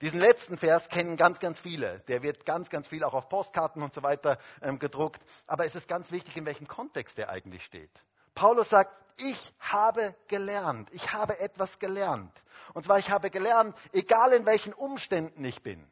[0.01, 1.99] Diesen letzten Vers kennen ganz, ganz viele.
[2.07, 5.21] Der wird ganz, ganz viel auch auf Postkarten und so weiter ähm, gedruckt.
[5.47, 7.91] Aber es ist ganz wichtig, in welchem Kontext der eigentlich steht.
[8.33, 10.89] Paulus sagt, ich habe gelernt.
[10.91, 12.33] Ich habe etwas gelernt.
[12.73, 15.85] Und zwar, ich habe gelernt, egal in welchen Umständen ich bin,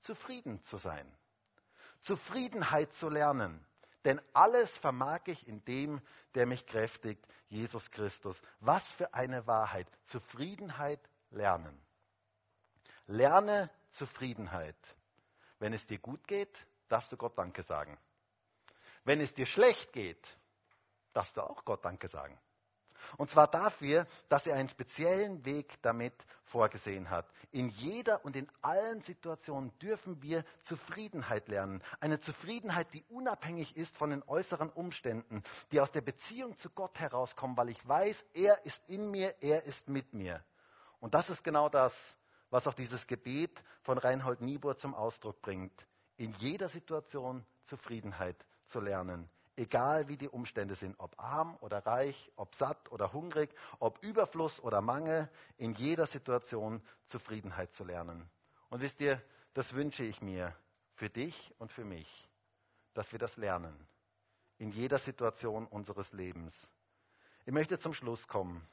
[0.00, 1.10] zufrieden zu sein.
[2.02, 3.64] Zufriedenheit zu lernen.
[4.04, 6.00] Denn alles vermag ich in dem,
[6.34, 8.36] der mich kräftigt, Jesus Christus.
[8.60, 9.86] Was für eine Wahrheit.
[10.06, 11.00] Zufriedenheit
[11.30, 11.80] lernen.
[13.06, 14.76] Lerne Zufriedenheit.
[15.58, 16.56] Wenn es dir gut geht,
[16.88, 17.96] darfst du Gott Danke sagen.
[19.04, 20.26] Wenn es dir schlecht geht,
[21.12, 22.38] darfst du auch Gott Danke sagen.
[23.16, 27.26] Und zwar dafür, dass er einen speziellen Weg damit vorgesehen hat.
[27.50, 31.82] In jeder und in allen Situationen dürfen wir Zufriedenheit lernen.
[32.00, 36.98] Eine Zufriedenheit, die unabhängig ist von den äußeren Umständen, die aus der Beziehung zu Gott
[36.98, 40.44] herauskommen, weil ich weiß, er ist in mir, er ist mit mir.
[41.00, 41.92] Und das ist genau das,
[42.50, 45.72] was auch dieses Gebet von Reinhold Niebuhr zum Ausdruck bringt.
[46.16, 48.36] In jeder Situation Zufriedenheit
[48.66, 49.28] zu lernen.
[49.56, 54.58] Egal wie die Umstände sind, ob arm oder reich, ob satt oder hungrig, ob Überfluss
[54.60, 58.30] oder Mangel, in jeder Situation Zufriedenheit zu lernen.
[58.70, 59.22] Und wisst ihr,
[59.52, 60.56] das wünsche ich mir
[60.94, 62.30] für dich und für mich,
[62.94, 63.76] dass wir das lernen.
[64.56, 66.54] In jeder Situation unseres Lebens.
[67.44, 68.66] Ich möchte zum Schluss kommen.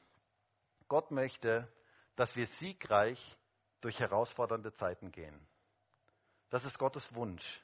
[0.88, 1.70] Gott möchte,
[2.16, 3.36] dass wir siegreich
[3.80, 5.38] durch herausfordernde Zeiten gehen.
[6.48, 7.62] Das ist Gottes Wunsch.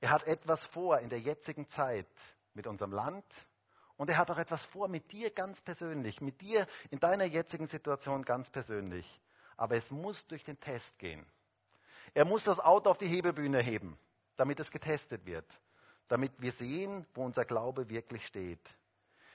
[0.00, 2.08] Er hat etwas vor in der jetzigen Zeit
[2.54, 3.24] mit unserem Land
[3.96, 7.66] und er hat auch etwas vor mit dir ganz persönlich, mit dir in deiner jetzigen
[7.66, 9.20] Situation ganz persönlich.
[9.58, 11.26] Aber es muss durch den Test gehen.
[12.14, 13.98] Er muss das Auto auf die Hebelbühne heben,
[14.36, 15.46] damit es getestet wird,
[16.08, 18.66] damit wir sehen, wo unser Glaube wirklich steht.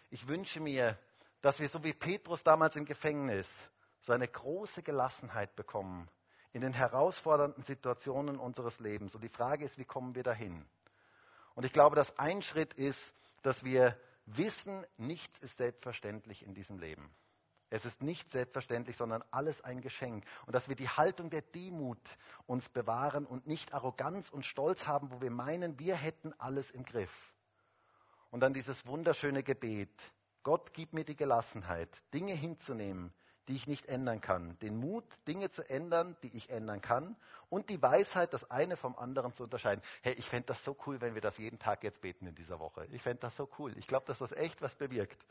[0.09, 0.97] Ich wünsche mir,
[1.41, 3.47] dass wir so wie Petrus damals im Gefängnis
[4.01, 6.09] so eine große Gelassenheit bekommen
[6.55, 9.13] in den herausfordernden Situationen unseres Lebens.
[9.13, 10.65] Und die Frage ist, wie kommen wir dahin?
[11.53, 16.79] Und ich glaube, dass ein Schritt ist, dass wir wissen, nichts ist selbstverständlich in diesem
[16.79, 17.13] Leben.
[17.69, 20.23] Es ist nicht selbstverständlich, sondern alles ein Geschenk.
[20.45, 21.99] Und dass wir die Haltung der Demut
[22.45, 26.85] uns bewahren und nicht Arroganz und Stolz haben, wo wir meinen, wir hätten alles im
[26.85, 27.33] Griff.
[28.31, 29.91] Und dann dieses wunderschöne Gebet.
[30.43, 33.13] Gott, gib mir die Gelassenheit, Dinge hinzunehmen,
[33.47, 34.57] die ich nicht ändern kann.
[34.59, 37.15] Den Mut, Dinge zu ändern, die ich ändern kann.
[37.49, 39.83] Und die Weisheit, das eine vom anderen zu unterscheiden.
[40.01, 42.59] Hey, ich fände das so cool, wenn wir das jeden Tag jetzt beten in dieser
[42.59, 42.87] Woche.
[42.91, 43.77] Ich fände das so cool.
[43.77, 45.23] Ich glaube, dass das echt was bewirkt.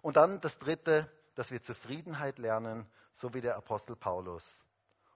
[0.00, 4.44] Und dann das dritte, dass wir Zufriedenheit lernen, so wie der Apostel Paulus.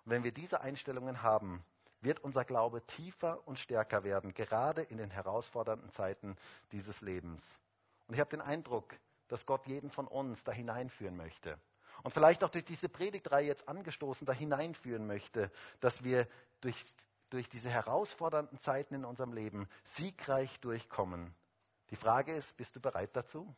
[0.05, 1.65] Und wenn wir diese Einstellungen haben,
[2.03, 6.37] wird unser Glaube tiefer und stärker werden, gerade in den herausfordernden Zeiten
[6.73, 7.43] dieses Lebens.
[8.07, 8.95] Und ich habe den Eindruck,
[9.29, 11.59] dass Gott jeden von uns da hineinführen möchte
[12.05, 15.51] und vielleicht auch durch diese Predigtreihe jetzt angestoßen da hineinführen möchte,
[15.81, 16.29] dass wir
[16.61, 16.77] durch,
[17.31, 21.35] durch diese herausfordernden Zeiten in unserem Leben siegreich durchkommen.
[21.91, 23.53] Die Frage ist, bist du bereit dazu?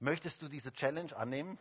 [0.00, 1.56] Möchtest du diese Challenge annehmen?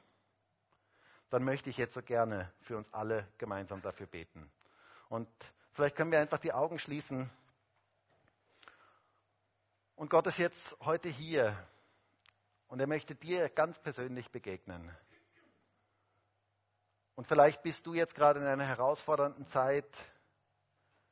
[1.30, 4.52] Dann möchte ich jetzt so gerne für uns alle gemeinsam dafür beten.
[5.08, 5.30] Und
[5.74, 7.30] vielleicht können wir einfach die Augen schließen.
[9.96, 11.56] Und Gott ist jetzt heute hier
[12.70, 14.92] und er möchte dir ganz persönlich begegnen.
[17.22, 19.86] Und vielleicht bist du jetzt gerade in einer herausfordernden Zeit.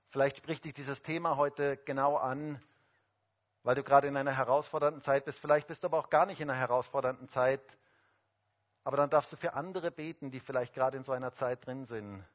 [0.10, 2.60] Vielleicht spricht dich dieses Thema heute genau an,
[3.62, 5.38] weil du gerade in einer herausfordernden Zeit bist.
[5.38, 7.62] Vielleicht bist du aber auch gar nicht in einer herausfordernden Zeit.
[8.84, 11.86] Aber dann darfst du für andere beten, die vielleicht gerade in so einer Zeit drin
[11.86, 12.26] sind.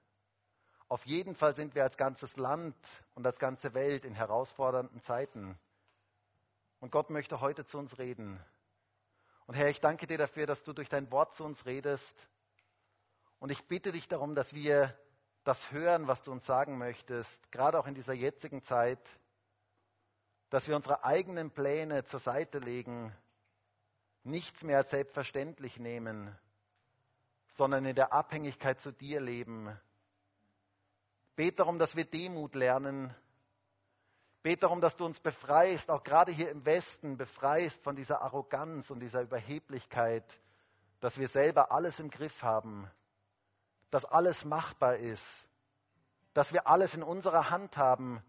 [0.87, 2.77] Auf jeden Fall sind wir als ganzes Land
[3.17, 5.59] und als ganze Welt in herausfordernden Zeiten.
[6.79, 8.41] Und Gott möchte heute zu uns reden.
[9.47, 12.29] Und Herr, ich danke dir dafür, dass du durch dein Wort zu uns redest
[13.45, 14.99] und ich bitte dich darum, dass wir
[15.45, 18.99] das hören, was du uns sagen möchtest, gerade auch in dieser jetzigen Zeit,
[20.49, 23.15] dass wir unsere eigenen Pläne zur Seite legen,
[24.23, 26.35] nichts mehr als selbstverständlich nehmen,
[27.49, 29.79] sondern in der Abhängigkeit zu dir leben.
[31.37, 33.15] Bet darum, dass wir Demut lernen.
[34.43, 38.89] Bet darum, dass du uns befreist, auch gerade hier im Westen, befreist von dieser Arroganz
[38.89, 40.25] und dieser Überheblichkeit,
[41.01, 42.91] dass wir selber alles im Griff haben
[43.95, 45.25] dass alles machbar ist.
[46.33, 48.21] dass wir alles in unserer Hand haben,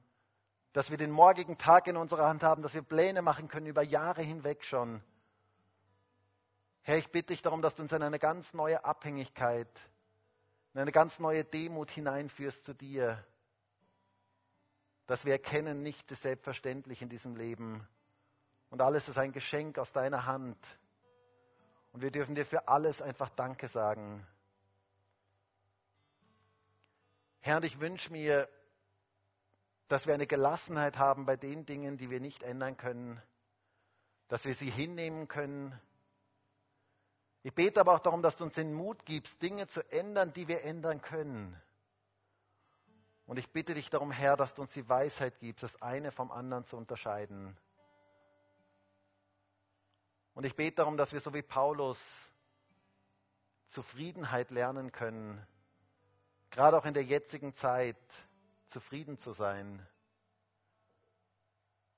[0.74, 3.82] dass wir den morgigen Tag in unserer Hand haben, dass wir Pläne machen können über
[3.82, 5.02] Jahre hinweg schon.
[6.84, 9.68] Herr, ich bitte dich darum, dass du uns in eine ganz neue Abhängigkeit,
[10.76, 13.26] in eine ganz neue Demut hineinführst zu dir,
[15.08, 17.88] dass wir erkennen, nichts ist selbstverständlich in diesem Leben
[18.70, 20.60] und alles ist ein Geschenk aus deiner Hand.
[21.92, 24.28] Und wir dürfen dir für alles einfach Danke sagen.
[27.46, 28.50] Herr, ich wünsche mir,
[29.88, 33.22] dass wir eine Gelassenheit haben bei den Dingen, die wir nicht ändern können,
[34.30, 35.80] dass wir sie hinnehmen können.
[37.44, 40.48] Ich bete aber auch darum, dass du uns den Mut gibst, Dinge zu ändern, die
[40.48, 41.56] wir ändern können.
[43.28, 46.32] Und ich bitte dich darum, Herr, dass du uns die Weisheit gibst, das eine vom
[46.32, 47.56] anderen zu unterscheiden.
[50.34, 52.02] Und ich bete darum, dass wir so wie Paulus
[53.70, 55.46] Zufriedenheit lernen können,
[56.56, 57.98] gerade auch in der jetzigen Zeit
[58.68, 59.86] zufrieden zu sein.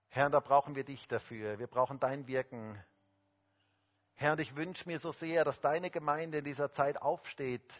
[0.09, 1.59] Herr, da brauchen wir dich dafür.
[1.59, 2.83] Wir brauchen dein Wirken.
[4.15, 7.71] Herr, und ich wünsche mir so sehr, dass deine Gemeinde in dieser Zeit aufsteht,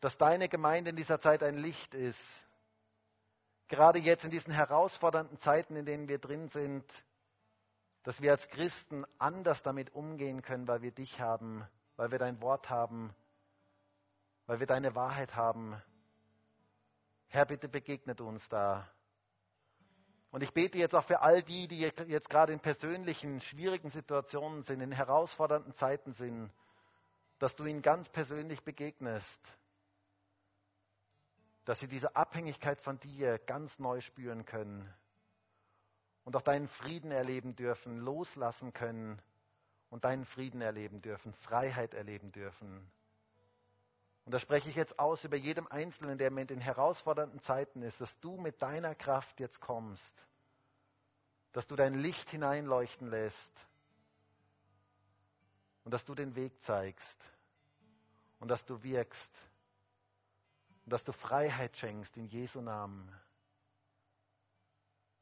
[0.00, 2.46] dass deine Gemeinde in dieser Zeit ein Licht ist.
[3.68, 6.86] Gerade jetzt in diesen herausfordernden Zeiten, in denen wir drin sind,
[8.04, 12.40] dass wir als Christen anders damit umgehen können, weil wir dich haben, weil wir dein
[12.40, 13.14] Wort haben,
[14.50, 15.80] weil wir deine Wahrheit haben.
[17.28, 18.90] Herr, bitte begegnet uns da.
[20.32, 24.64] Und ich bete jetzt auch für all die, die jetzt gerade in persönlichen, schwierigen Situationen
[24.64, 26.50] sind, in herausfordernden Zeiten sind,
[27.38, 29.40] dass du ihnen ganz persönlich begegnest,
[31.64, 34.92] dass sie diese Abhängigkeit von dir ganz neu spüren können
[36.24, 39.22] und auch deinen Frieden erleben dürfen, loslassen können
[39.90, 42.90] und deinen Frieden erleben dürfen, Freiheit erleben dürfen.
[44.30, 48.00] Und da spreche ich jetzt aus über jedem Einzelnen, der mit den herausfordernden Zeiten ist,
[48.00, 50.28] dass du mit deiner Kraft jetzt kommst,
[51.50, 53.50] dass du dein Licht hineinleuchten lässt
[55.82, 57.18] und dass du den Weg zeigst
[58.38, 59.32] und dass du wirkst
[60.84, 63.12] und dass du Freiheit schenkst in Jesu Namen.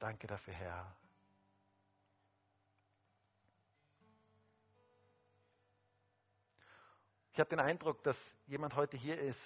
[0.01, 0.98] Danke dafür, Herr.
[7.39, 8.19] Ich habe den Eindruck, dass
[8.49, 9.41] jemand heute hier ist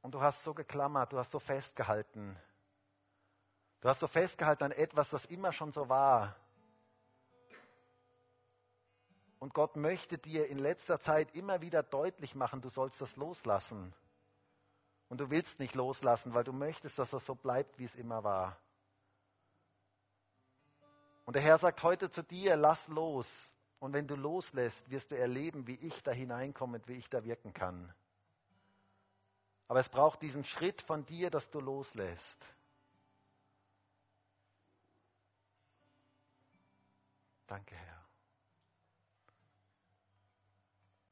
[0.00, 2.34] und du hast so geklammert, du hast so festgehalten.
[3.82, 6.34] Du hast so festgehalten an etwas, das immer schon so war.
[9.38, 13.94] Und Gott möchte dir in letzter Zeit immer wieder deutlich machen, du sollst das loslassen.
[15.10, 18.24] Und du willst nicht loslassen, weil du möchtest, dass das so bleibt, wie es immer
[18.24, 18.58] war.
[21.26, 23.28] Und der Herr sagt heute zu dir, lass los,
[23.84, 27.22] und wenn du loslässt, wirst du erleben, wie ich da hineinkomme und wie ich da
[27.22, 27.92] wirken kann.
[29.68, 32.38] Aber es braucht diesen Schritt von dir, dass du loslässt.
[37.46, 37.93] Danke, Herr.